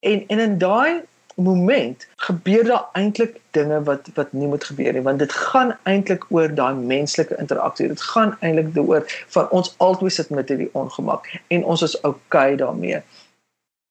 En 0.00 0.24
en 0.28 0.38
in 0.38 0.58
daai 0.58 1.02
moment 1.34 2.06
gebeur 2.16 2.64
daar 2.64 2.88
eintlik 2.92 3.40
dinge 3.50 3.82
wat 3.82 4.08
wat 4.14 4.32
nie 4.32 4.48
moet 4.48 4.64
gebeur 4.64 4.92
nie 4.92 5.02
want 5.02 5.18
dit 5.18 5.32
gaan 5.32 5.76
eintlik 5.82 6.26
oor 6.28 6.54
daai 6.54 6.74
menslike 6.74 7.36
interaksie 7.36 7.88
dit 7.88 8.02
gaan 8.12 8.36
eintlik 8.40 8.74
daaroor 8.74 9.04
van 9.36 9.50
ons 9.50 9.74
altyd 9.76 10.12
sit 10.12 10.30
met 10.30 10.48
hierdie 10.48 10.70
ongemak 10.72 11.28
en 11.48 11.64
ons 11.64 11.82
is 11.82 11.96
oukei 12.02 12.20
okay 12.26 12.56
daarmee 12.56 13.02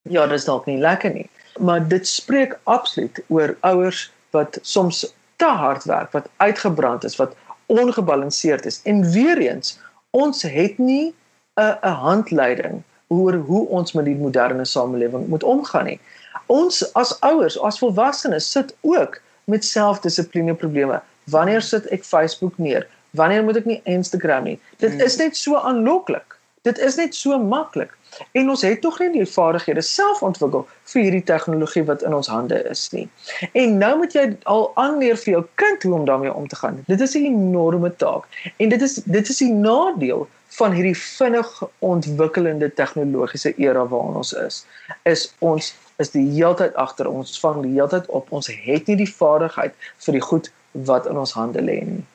ja, 0.09 0.25
dis 0.27 0.45
dalk 0.45 0.65
nie 0.69 0.79
lekker 0.81 1.13
nie. 1.13 1.29
Maar 1.59 1.87
dit 1.87 2.07
spreek 2.07 2.57
absoluut 2.63 3.21
oor 3.27 3.55
ouers 3.67 4.07
wat 4.35 4.59
soms 4.61 5.05
te 5.39 5.45
hard 5.45 5.85
werk, 5.89 6.11
wat 6.11 6.29
uitgebrand 6.37 7.03
is, 7.03 7.17
wat 7.19 7.35
ongebalanseerd 7.69 8.65
is. 8.65 8.81
En 8.83 9.03
weer 9.11 9.37
eens, 9.37 9.77
ons 10.11 10.41
het 10.41 10.77
nie 10.77 11.13
'n 11.55 11.77
'n 11.81 11.99
handleiding 12.05 12.83
oor 13.07 13.33
hoe 13.33 13.67
ons 13.67 13.93
met 13.93 14.05
die 14.05 14.15
moderne 14.15 14.65
samelewing 14.65 15.27
moet 15.27 15.43
omgaan 15.43 15.85
nie. 15.85 15.99
Ons 16.45 16.93
as 16.93 17.19
ouers, 17.19 17.59
as 17.59 17.79
volwassenes 17.79 18.51
sit 18.51 18.75
ook 18.81 19.21
met 19.43 19.65
selfdissipline 19.65 20.55
probleme. 20.55 21.01
Wanneer 21.23 21.61
sit 21.61 21.85
ek 21.85 22.03
Facebook 22.03 22.57
neer? 22.57 22.87
Wanneer 23.11 23.43
moet 23.43 23.55
ek 23.55 23.65
nie 23.65 23.81
Instagram 23.83 24.43
nie? 24.43 24.59
Dit 24.77 24.91
hmm. 24.91 25.01
is 25.01 25.17
net 25.17 25.37
so 25.37 25.55
aanloklik. 25.55 26.38
Dit 26.61 26.77
is 26.77 26.95
net 26.95 27.15
so 27.15 27.39
maklik. 27.39 27.97
En 28.31 28.49
ons 28.49 28.61
het 28.61 28.81
tog 28.81 28.99
nie 28.99 29.11
die 29.13 29.25
vaardighede 29.25 29.81
self 29.85 30.23
ontwikkel 30.25 30.65
vir 30.91 31.01
hierdie 31.01 31.23
tegnologie 31.23 31.83
wat 31.87 32.03
in 32.03 32.15
ons 32.17 32.27
hande 32.27 32.57
is 32.71 32.87
nie. 32.91 33.05
En 33.51 33.77
nou 33.77 33.91
moet 34.01 34.15
jy 34.17 34.25
al 34.43 34.65
aanleer 34.81 35.19
vir 35.23 35.33
jou 35.33 35.43
kind 35.61 35.83
hoe 35.83 35.93
om 35.99 36.05
daarmee 36.09 36.33
om 36.33 36.47
te 36.47 36.59
gaan. 36.59 36.81
Dit 36.87 37.01
is 37.01 37.15
'n 37.15 37.25
enorme 37.25 37.95
taak. 37.95 38.25
En 38.57 38.69
dit 38.69 38.81
is 38.81 38.95
dit 39.05 39.29
is 39.29 39.37
die 39.37 39.53
nadeel 39.53 40.27
van 40.57 40.71
hierdie 40.71 40.97
vinnig 40.97 41.63
ontwikkelende 41.79 42.73
tegnologiese 42.73 43.53
era 43.55 43.87
waarin 43.87 44.15
ons 44.15 44.33
is. 44.33 44.65
Is 45.03 45.33
ons 45.39 45.75
is 45.97 46.11
die 46.11 46.27
heeltyd 46.31 46.75
agter 46.75 47.07
ons 47.07 47.39
vang 47.39 47.61
die 47.61 47.73
heeltyd 47.73 48.05
op. 48.07 48.31
Ons 48.31 48.47
het 48.47 48.87
nie 48.87 48.95
die 48.95 49.13
vaardigheid 49.13 49.73
vir 49.97 50.13
die 50.13 50.21
goed 50.21 50.51
wat 50.71 51.05
in 51.05 51.17
ons 51.17 51.33
hande 51.33 51.61
lê 51.61 51.83
nie. 51.85 52.05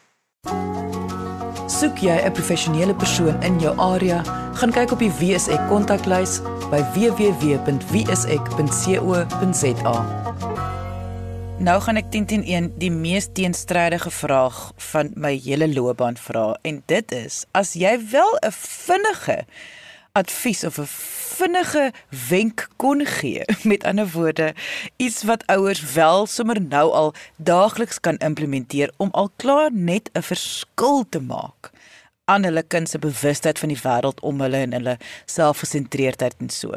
Soek 1.74 1.98
jy 1.98 2.14
'n 2.22 2.32
professionele 2.32 2.94
persoon 2.94 3.42
in 3.42 3.58
jou 3.60 3.78
area, 3.78 4.22
gaan 4.54 4.70
kyk 4.70 4.92
op 4.92 4.98
die 4.98 5.10
WSE 5.10 5.58
kontaklys 5.68 6.40
by 6.70 6.78
www.wse.co.za. 6.94 7.94
Nou 11.58 11.80
gaan 11.80 11.96
ek 11.96 12.12
1011 12.12 12.70
die 12.78 12.90
mees 12.90 13.28
teenstrydige 13.32 14.10
vraag 14.10 14.72
van 14.92 15.10
my 15.14 15.40
hele 15.44 15.68
loopbaan 15.74 16.16
vra 16.16 16.58
en 16.62 16.82
dit 16.86 17.12
is: 17.12 17.44
as 17.50 17.72
jy 17.74 17.98
wel 18.10 18.38
'n 18.42 18.52
vinnige 18.54 19.44
advies 20.14 20.64
of 20.64 20.78
'n 20.78 20.86
vinnige 21.36 21.92
wenk 22.28 22.68
kon 22.76 23.06
gee. 23.06 23.42
Met 23.70 23.84
ander 23.84 24.10
woorde, 24.10 24.54
iets 24.96 25.22
wat 25.22 25.46
ouers 25.46 25.92
wel 25.92 26.26
sommer 26.26 26.60
nou 26.60 26.92
al 26.92 27.14
daagliks 27.36 28.00
kan 28.00 28.16
implementeer 28.16 28.92
om 28.96 29.08
al 29.10 29.30
klaar 29.36 29.72
net 29.72 30.10
'n 30.12 30.22
verskil 30.22 31.04
te 31.08 31.20
maak 31.20 31.70
aan 32.24 32.44
hulle 32.44 32.62
kind 32.62 32.88
se 32.88 32.98
bewustheid 32.98 33.58
van 33.58 33.68
die 33.68 33.80
wêreld 33.82 34.20
om 34.20 34.40
hulle 34.40 34.56
en 34.56 34.72
hulle 34.72 34.96
selfgesentreerdheid 35.24 36.34
en 36.38 36.50
so. 36.50 36.72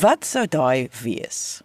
Wat 0.00 0.24
sou 0.24 0.46
daai 0.46 0.88
wees? 1.02 1.62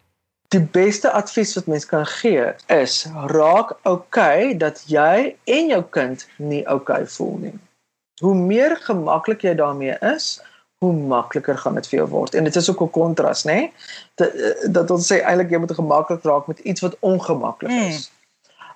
Die 0.48 0.64
beste 0.64 1.12
advies 1.12 1.56
wat 1.56 1.66
mens 1.68 1.86
kan 1.86 2.06
gee 2.06 2.46
is 2.72 3.06
raak 3.34 3.74
okay 3.84 4.54
dat 4.58 4.84
jy 4.88 5.36
en 5.44 5.74
jou 5.74 5.82
kind 5.90 6.28
nie 6.38 6.64
okay 6.72 7.06
voel 7.18 7.36
nie. 7.38 7.58
Hoe 8.22 8.36
meer 8.36 8.78
gemaklik 8.86 9.44
jy 9.44 9.54
daarmee 9.60 9.98
is, 10.14 10.38
hoe 10.78 10.94
makliker 10.94 11.58
gaan 11.58 11.76
dit 11.76 11.88
vir 11.88 12.00
jou 12.00 12.10
word. 12.10 12.36
En 12.36 12.44
dit 12.44 12.56
is 12.56 12.70
ook 12.70 12.82
'n 12.82 12.90
kontras, 12.90 13.44
nê? 13.44 13.54
Nee? 13.54 13.72
Dat 14.16 14.32
dat 14.74 14.92
ons 14.92 15.12
sê 15.13 15.22
eintlik 15.22 15.50
jy 15.50 15.58
moet 15.58 15.72
gemaklik 15.72 16.24
raak 16.24 16.48
met 16.48 16.60
iets 16.60 16.82
wat 16.82 16.98
ongemaklik 17.00 17.72
is. 17.72 18.10
Mm 18.10 18.16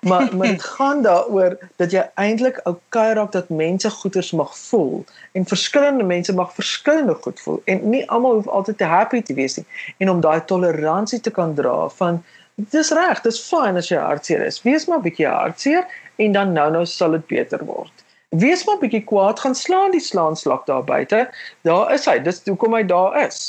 maar 0.02 0.36
maar 0.36 0.48
dit 0.48 0.62
gaan 0.62 1.02
daaroor 1.02 1.58
dat 1.76 1.90
jy 1.90 2.02
eintlik 2.14 2.60
okay 2.64 3.12
raak 3.12 3.32
dat 3.32 3.48
mense 3.48 3.90
goeders 3.90 4.30
mag 4.30 4.58
voel 4.58 5.04
en 5.32 5.46
verskillende 5.46 6.04
mense 6.04 6.34
mag 6.34 6.54
verskillende 6.54 7.14
goed 7.14 7.40
voel 7.40 7.62
en 7.64 7.88
nie 7.90 8.10
almal 8.10 8.34
hoef 8.34 8.48
altyd 8.48 8.76
te 8.76 8.84
happy 8.84 9.22
te 9.22 9.34
wees 9.34 9.56
nie 9.56 9.66
en 9.96 10.10
om 10.10 10.20
daai 10.20 10.44
toleransie 10.44 11.20
te 11.20 11.30
kan 11.30 11.54
dra 11.54 11.88
van 11.88 12.22
dis 12.54 12.90
reg 12.90 13.20
dis 13.20 13.40
fyn 13.48 13.78
as 13.78 13.88
jy 13.88 13.98
hartseer 13.98 14.42
is 14.46 14.62
wees 14.62 14.86
maar 14.90 15.04
bietjie 15.06 15.28
hartseer 15.28 15.86
en 16.16 16.32
dan 16.32 16.52
nou 16.52 16.70
nou 16.70 16.86
sal 16.86 17.14
dit 17.18 17.26
beter 17.26 17.64
word 17.64 18.06
wees 18.32 18.64
maar 18.64 18.78
bietjie 18.80 19.04
kwaad 19.04 19.40
gaan 19.40 19.54
slaan 19.54 19.92
die 19.92 20.00
slaanslag 20.00 20.64
daar 20.68 20.84
buite 20.84 21.26
daar 21.68 21.92
is 21.94 22.06
hy 22.08 22.18
dis 22.18 22.40
hoekom 22.48 22.74
hy 22.78 22.82
daar 22.88 23.18
is 23.24 23.42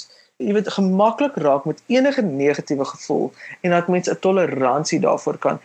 jy 0.43 0.55
weet 0.57 0.71
gemaklik 0.75 1.37
raak 1.45 1.65
met 1.69 1.83
enige 1.87 2.21
negatiewe 2.21 2.85
gevoel 2.85 3.31
en 3.61 3.75
dat 3.75 3.87
mense 3.87 4.11
'n 4.11 4.19
toleransie 4.19 4.99
daarvoor 4.99 5.37
kan 5.37 5.59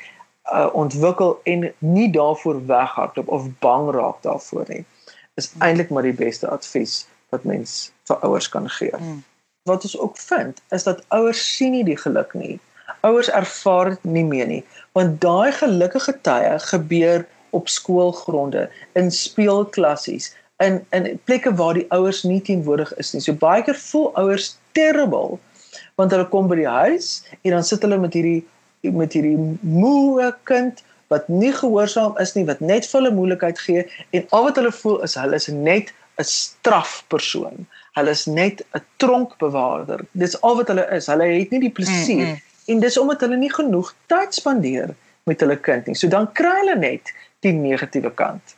uh, 0.52 0.68
ontwikkel 0.72 1.40
en 1.44 1.72
nie 1.78 2.10
daarvoor 2.10 2.66
weghardloop 2.66 3.28
of 3.28 3.48
bang 3.58 3.90
raak 3.90 4.22
daarvoor 4.22 4.64
nie 4.68 4.84
is 5.38 5.52
eintlik 5.58 5.90
maar 5.90 6.06
die 6.06 6.18
beste 6.18 6.48
advies 6.48 7.06
wat 7.34 7.44
mens 7.44 7.92
vir 8.08 8.22
ouers 8.26 8.48
kan 8.48 8.68
gee. 8.78 8.94
Mm. 8.98 9.22
Wat 9.68 9.84
ons 9.86 9.98
ook 9.98 10.16
vind 10.18 10.62
is 10.74 10.86
dat 10.88 11.04
ouers 11.14 11.42
sien 11.56 11.74
nie 11.76 11.84
die 11.84 11.98
geluk 12.00 12.32
nie. 12.34 12.58
Ouers 13.06 13.30
ervaar 13.30 13.92
dit 13.94 14.04
nie 14.04 14.24
meer 14.24 14.46
nie 14.46 14.64
want 14.96 15.20
daai 15.22 15.52
gelukkige 15.52 16.14
tye 16.26 16.54
gebeur 16.70 17.26
op 17.50 17.68
skoolgronde, 17.68 18.68
in 18.92 19.10
speelklassies, 19.10 20.32
in 20.58 20.80
in 20.90 21.20
plekke 21.24 21.54
waar 21.54 21.74
die 21.74 21.86
ouers 21.94 22.22
nie 22.22 22.40
teenwoordig 22.42 22.94
is 22.96 23.12
nie. 23.12 23.22
So 23.22 23.32
baie 23.32 23.62
keer 23.62 23.78
voel 23.78 24.10
ouers 24.14 24.56
terrible 24.72 25.38
want 25.98 26.14
hulle 26.14 26.26
kom 26.30 26.48
by 26.50 26.58
die 26.60 26.70
huis 26.70 27.22
en 27.42 27.56
dan 27.56 27.66
sit 27.66 27.82
hulle 27.86 27.98
met 27.98 28.14
hierdie 28.14 28.44
met 28.94 29.14
hierdie 29.14 29.36
moe 29.60 30.30
kind 30.50 30.82
wat 31.12 31.28
nie 31.32 31.52
gehoorsaam 31.56 32.18
is 32.22 32.34
nie, 32.36 32.44
wat 32.48 32.60
net 32.60 32.86
vir 32.86 33.00
hulle 33.00 33.14
moeilikheid 33.16 33.60
gee 33.64 33.84
en 34.16 34.26
al 34.36 34.48
wat 34.48 34.60
hulle 34.60 34.74
voel 34.80 35.00
is 35.06 35.16
hulle 35.18 35.40
is 35.40 35.48
net 35.48 35.94
'n 36.18 36.26
strafpersoon. 36.26 37.66
Hulle 37.94 38.10
is 38.10 38.26
net 38.26 38.62
'n 38.74 38.82
tronkbewaarder. 38.98 40.04
Dis 40.12 40.40
al 40.42 40.56
wat 40.56 40.68
hulle 40.68 40.86
is. 40.96 41.06
Hulle 41.06 41.26
het 41.30 41.50
nie 41.50 41.60
die 41.60 41.76
plesier 41.78 42.26
mm 42.26 42.34
-hmm. 42.34 42.74
en 42.74 42.80
dis 42.80 42.98
omdat 42.98 43.20
hulle 43.20 43.36
nie 43.36 43.52
genoeg 43.52 43.94
tyd 44.06 44.34
spandeer 44.34 44.94
met 45.28 45.44
hulle 45.44 45.58
kind 45.68 45.86
nie. 45.86 45.96
So 45.98 46.08
dan 46.08 46.30
kry 46.38 46.54
hulle 46.62 46.78
net 46.80 47.12
die 47.46 47.52
negatiewe 47.54 48.10
kant. 48.18 48.56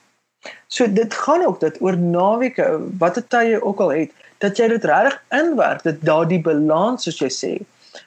So 0.72 0.86
dit 0.88 1.14
gaan 1.14 1.44
ook 1.44 1.60
dat 1.60 1.80
oor 1.84 1.98
naweke, 1.98 2.66
watter 2.98 3.26
tye 3.28 3.58
ook 3.60 3.82
al 3.84 3.92
het, 3.92 4.14
dat 4.40 4.56
jy 4.56 4.70
dit 4.72 4.86
regtig 4.88 5.18
inwerk 5.36 5.82
dat 5.84 6.00
daardie 6.06 6.40
balans 6.40 7.04
soos 7.04 7.20
jy 7.20 7.28
sê, 7.34 7.52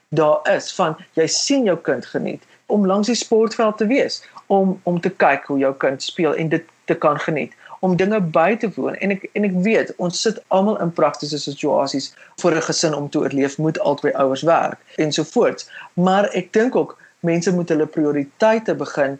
daar 0.09 0.39
is 0.55 0.71
van 0.73 0.95
jy 1.19 1.27
sien 1.27 1.67
jou 1.69 1.77
kind 1.77 2.05
geniet 2.05 2.43
om 2.65 2.85
langs 2.87 3.09
die 3.11 3.17
sportveld 3.17 3.77
te 3.77 3.87
wees 3.89 4.21
om 4.47 4.79
om 4.83 4.99
te 5.01 5.11
kyk 5.23 5.45
hoe 5.51 5.59
jou 5.59 5.73
kind 5.83 6.03
speel 6.03 6.35
en 6.35 6.49
dit 6.49 6.65
te 6.85 6.95
kan 7.05 7.19
geniet 7.19 7.53
om 7.83 7.95
dinge 7.99 8.19
by 8.35 8.55
te 8.59 8.69
woon 8.75 8.95
en 8.95 9.15
ek 9.15 9.25
en 9.33 9.47
ek 9.49 9.55
weet 9.67 9.93
ons 9.97 10.21
sit 10.25 10.39
almal 10.57 10.79
in 10.85 10.93
praktiese 10.99 11.39
situasies 11.45 12.11
vir 12.41 12.57
'n 12.57 12.67
gesin 12.69 12.97
om 12.99 13.09
te 13.09 13.19
oorleef 13.25 13.57
moet 13.57 13.79
albei 13.79 14.13
ouers 14.23 14.45
werk 14.49 14.79
ensovoorts 15.07 15.69
maar 15.93 16.29
ek 16.41 16.53
dink 16.53 16.75
ook 16.75 16.97
mense 17.23 17.53
moet 17.55 17.69
hulle 17.69 17.87
prioriteite 17.87 18.75
begin 18.79 19.19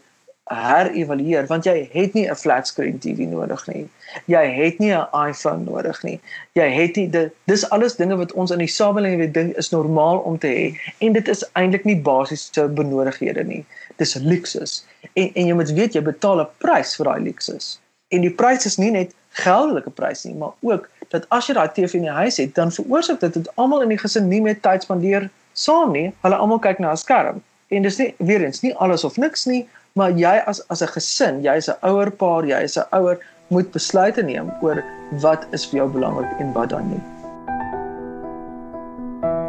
herevalueer 0.52 1.46
want 1.48 1.64
jy 1.64 1.88
het 1.92 2.12
nie 2.14 2.28
'n 2.28 2.36
flat 2.36 2.66
screen 2.66 2.98
TV 2.98 3.24
nodig 3.28 3.66
nie. 3.66 3.88
Jy 4.26 4.44
het 4.56 4.78
nie 4.78 4.92
'n 4.92 5.28
iPhone 5.28 5.64
nodig 5.64 6.02
nie. 6.02 6.20
Jy 6.52 6.68
het 6.70 6.96
nie 6.96 7.08
dit 7.10 7.32
dis 7.44 7.70
alles 7.70 7.96
dinge 7.96 8.16
wat 8.16 8.32
ons 8.32 8.50
in 8.50 8.58
die 8.58 8.66
samelewing 8.66 9.32
dink 9.32 9.56
is 9.56 9.70
normaal 9.70 10.18
om 10.18 10.38
te 10.38 10.46
hê 10.46 10.78
en 10.98 11.12
dit 11.12 11.28
is 11.28 11.44
eintlik 11.52 11.84
nie 11.84 11.96
basiese 11.96 12.68
benodighede 12.68 13.44
nie. 13.44 13.64
Dis 13.96 14.14
luksus. 14.14 14.84
En 15.12 15.30
en 15.34 15.46
jy 15.46 15.54
moet 15.54 15.72
weet 15.72 15.94
jy 15.94 16.02
betaal 16.02 16.40
'n 16.40 16.48
prys 16.58 16.96
vir 16.96 17.04
daai 17.04 17.20
luksus. 17.20 17.80
En 18.08 18.20
die 18.20 18.34
prys 18.34 18.66
is 18.66 18.76
nie 18.76 18.90
net 18.90 19.14
geldelike 19.30 19.90
prys 19.90 20.24
nie, 20.24 20.34
maar 20.34 20.52
ook 20.60 20.88
dat 21.08 21.26
as 21.28 21.46
jy 21.46 21.54
daai 21.54 21.68
TV 21.72 21.94
in 21.94 22.02
die 22.02 22.10
huis 22.10 22.36
het, 22.36 22.54
dan 22.54 22.72
veroorsaak 22.72 23.20
dit 23.20 23.34
dat 23.34 23.56
almal 23.56 23.82
in 23.82 23.88
die 23.88 23.98
gesin 23.98 24.28
nie 24.28 24.40
meer 24.40 24.60
tyd 24.60 24.82
spandeer 24.82 25.30
saam 25.52 25.92
nie. 25.92 26.12
Hulle 26.20 26.36
almal 26.36 26.58
kyk 26.58 26.78
na 26.78 26.90
'n 26.90 26.96
skerm. 26.96 27.42
En 27.74 27.82
dis 27.82 27.96
nie 27.98 28.14
weer 28.18 28.44
eens 28.44 28.62
nie 28.62 28.74
alles 28.74 29.04
of 29.04 29.16
niks 29.16 29.46
nie, 29.50 29.64
maar 29.98 30.12
jy 30.14 30.34
as 30.46 30.62
as 30.68 30.82
'n 30.82 30.92
gesin, 30.94 31.42
jy's 31.42 31.68
'n 31.68 31.78
ouer 31.82 32.10
paar, 32.10 32.46
jy's 32.46 32.78
'n 32.78 32.86
ouer 32.92 33.18
moet 33.48 33.70
besluite 33.72 34.22
neem 34.22 34.52
oor 34.62 34.84
wat 35.20 35.46
is 35.50 35.66
vir 35.66 35.76
jou 35.78 35.88
belangrik 35.88 36.40
en 36.40 36.52
wat 36.52 36.68
dan 36.68 36.88
nie. 36.88 37.02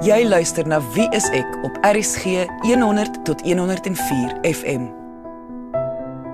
Jy 0.06 0.28
luister 0.28 0.68
na 0.68 0.82
Wie 0.94 1.08
is 1.12 1.30
ek 1.30 1.48
op 1.64 1.78
RCG 1.82 2.46
100 2.62 3.26
tot 3.26 3.42
104 3.42 4.38
FM. 4.44 4.90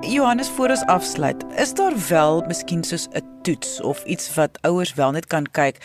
Johannes 0.01 0.49
voor 0.49 0.69
ons 0.69 0.86
afsluit, 0.86 1.45
is 1.56 1.73
daar 1.73 1.93
wel 2.10 2.41
miskien 2.47 2.84
soos 2.84 3.08
'n 3.13 3.23
toets 3.41 3.82
of 3.82 4.04
iets 4.04 4.34
wat 4.36 4.58
ouers 4.62 4.93
wel 4.93 5.12
net 5.12 5.27
kan 5.27 5.45
kyk 5.51 5.77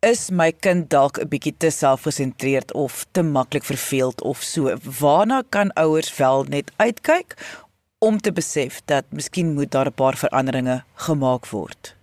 is 0.00 0.30
my 0.30 0.48
kind 0.64 0.88
dalk 0.88 1.18
'n 1.20 1.28
bietjie 1.28 1.56
te 1.62 1.70
selfgesentreerd 1.70 2.72
of 2.72 3.04
te 3.12 3.22
maklik 3.22 3.64
verveeld 3.64 4.22
of 4.22 4.42
so. 4.42 4.76
Waarna 5.00 5.42
kan 5.48 5.72
ouers 5.72 6.16
wel 6.16 6.44
net 6.44 6.72
uitkyk 6.76 7.36
om 7.98 8.20
te 8.20 8.32
besef 8.32 8.80
dat 8.84 9.04
miskien 9.10 9.54
moet 9.54 9.70
daar 9.70 9.86
'n 9.86 9.92
paar 9.92 10.16
veranderinge 10.16 10.82
gemaak 10.94 11.46
word? 11.46 11.99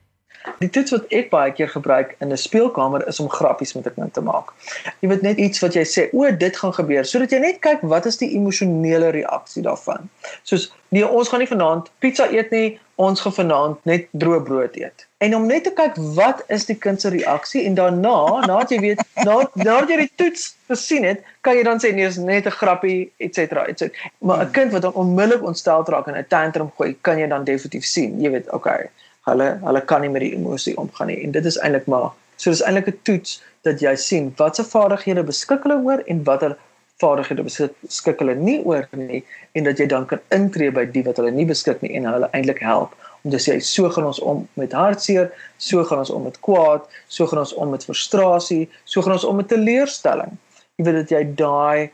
Die 0.60 0.70
toets 0.70 0.94
wat 0.96 1.12
ek 1.14 1.30
baie 1.30 1.52
keer 1.54 1.70
gebruik 1.70 2.16
in 2.24 2.32
'n 2.32 2.38
speelkamer 2.38 3.08
is 3.08 3.20
om 3.20 3.30
grappies 3.30 3.74
met 3.74 3.88
'n 3.88 3.94
kind 3.94 4.14
te 4.14 4.22
maak. 4.22 4.54
Jy 5.02 5.10
weet 5.10 5.22
net 5.22 5.38
iets 5.38 5.60
wat 5.60 5.74
jy 5.74 5.86
sê, 5.86 6.10
o, 6.14 6.32
dit 6.32 6.58
gaan 6.58 6.74
gebeur, 6.74 7.06
sodat 7.06 7.32
jy 7.32 7.40
net 7.40 7.60
kyk 7.60 7.82
wat 7.82 8.06
is 8.06 8.18
die 8.18 8.34
emosionele 8.36 9.10
reaksie 9.10 9.64
daarvan. 9.64 10.10
Soos 10.44 10.74
nee, 10.90 11.08
ons 11.08 11.30
gaan 11.30 11.40
nie 11.40 11.48
vanaand 11.48 11.90
pizza 12.00 12.28
eet 12.32 12.52
nie, 12.52 12.80
ons 12.96 13.22
gaan 13.22 13.34
vanaand 13.34 13.78
net 13.86 14.08
droë 14.12 14.44
brood 14.44 14.76
eet. 14.76 15.06
En 15.18 15.36
om 15.36 15.46
net 15.46 15.64
te 15.64 15.72
kyk 15.72 15.94
wat 16.16 16.44
is 16.48 16.66
die 16.66 16.76
kind 16.76 17.02
se 17.02 17.10
reaksie 17.10 17.66
en 17.66 17.76
daarna, 17.76 18.18
nadat 18.50 18.70
jy 18.70 18.80
weet, 18.80 19.02
nadat 19.24 19.90
jy 19.90 19.98
die 19.98 20.12
toets 20.16 20.56
gesien 20.68 21.04
het, 21.04 21.24
kan 21.42 21.56
jy 21.56 21.64
dan 21.64 21.80
sê 21.80 21.94
nee, 21.94 22.06
is 22.06 22.18
net 22.18 22.46
'n 22.46 22.52
grappie, 22.52 23.12
ens. 23.18 23.38
etc. 23.38 23.92
Maar 24.20 24.46
'n 24.46 24.52
kind 24.52 24.72
wat 24.72 24.94
onmiddellik 24.94 25.44
ontstel 25.44 25.84
raak 25.86 26.08
en 26.08 26.18
'n 26.18 26.26
tantrum 26.28 26.72
gooi, 26.78 26.98
kan 27.02 27.20
jy 27.20 27.28
dan 27.28 27.44
definitief 27.44 27.86
sien. 27.86 28.22
Jy 28.22 28.32
weet, 28.32 28.52
okay 28.52 28.90
hulle 29.30 29.50
hulle 29.66 29.82
kan 29.92 30.02
nie 30.04 30.14
met 30.14 30.26
die 30.26 30.34
emosie 30.38 30.78
omgaan 30.84 31.12
nie 31.12 31.20
en 31.24 31.36
dit 31.36 31.52
is 31.52 31.60
eintlik 31.64 31.90
maar 31.94 32.10
so 32.36 32.54
dis 32.54 32.64
eintlik 32.64 32.88
'n 32.94 33.00
toets 33.10 33.42
dat 33.68 33.82
jy 33.82 33.96
sien 33.96 34.32
watse 34.38 34.64
vaardighede 34.74 35.24
beskik 35.32 35.68
hulle 35.68 35.80
oor 35.90 36.04
en 36.14 36.24
watter 36.30 36.58
vaardighede 37.02 37.44
beskik 37.48 38.24
hulle 38.24 38.36
nie 38.36 38.60
oor 38.66 38.88
nie 38.94 39.24
en 39.54 39.64
dat 39.70 39.80
jy 39.80 39.88
dan 39.96 40.06
kan 40.06 40.24
intree 40.40 40.72
by 40.72 40.86
die 40.86 41.04
wat 41.10 41.18
hulle 41.22 41.32
nie 41.32 41.46
beskik 41.46 41.82
nie 41.82 41.94
en 42.00 42.10
hulle 42.10 42.30
eintlik 42.32 42.64
help 42.70 42.96
om 43.28 43.32
te 43.32 43.40
sê 43.44 43.58
so 43.60 43.90
gaan 43.92 44.08
ons 44.08 44.20
om 44.24 44.44
met 44.60 44.74
hartseer, 44.74 45.32
so 45.58 45.84
gaan 45.84 46.04
ons 46.04 46.14
om 46.14 46.24
met 46.28 46.40
kwaad, 46.48 46.86
so 47.12 47.28
gaan 47.28 47.44
ons 47.44 47.54
om 47.60 47.74
met 47.76 47.84
frustrasie, 47.84 48.68
so 48.86 49.04
gaan 49.04 49.18
ons 49.18 49.28
om 49.28 49.40
met 49.42 49.50
teleurstelling. 49.52 50.38
Jy 50.78 50.86
weet 50.88 51.00
dat 51.02 51.12
jy 51.12 51.24
daai 51.40 51.90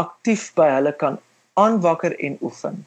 aktief 0.00 0.48
by 0.56 0.70
hulle 0.76 0.94
kan 0.96 1.18
aanwakker 1.58 2.14
en 2.24 2.38
oefen. 2.40 2.84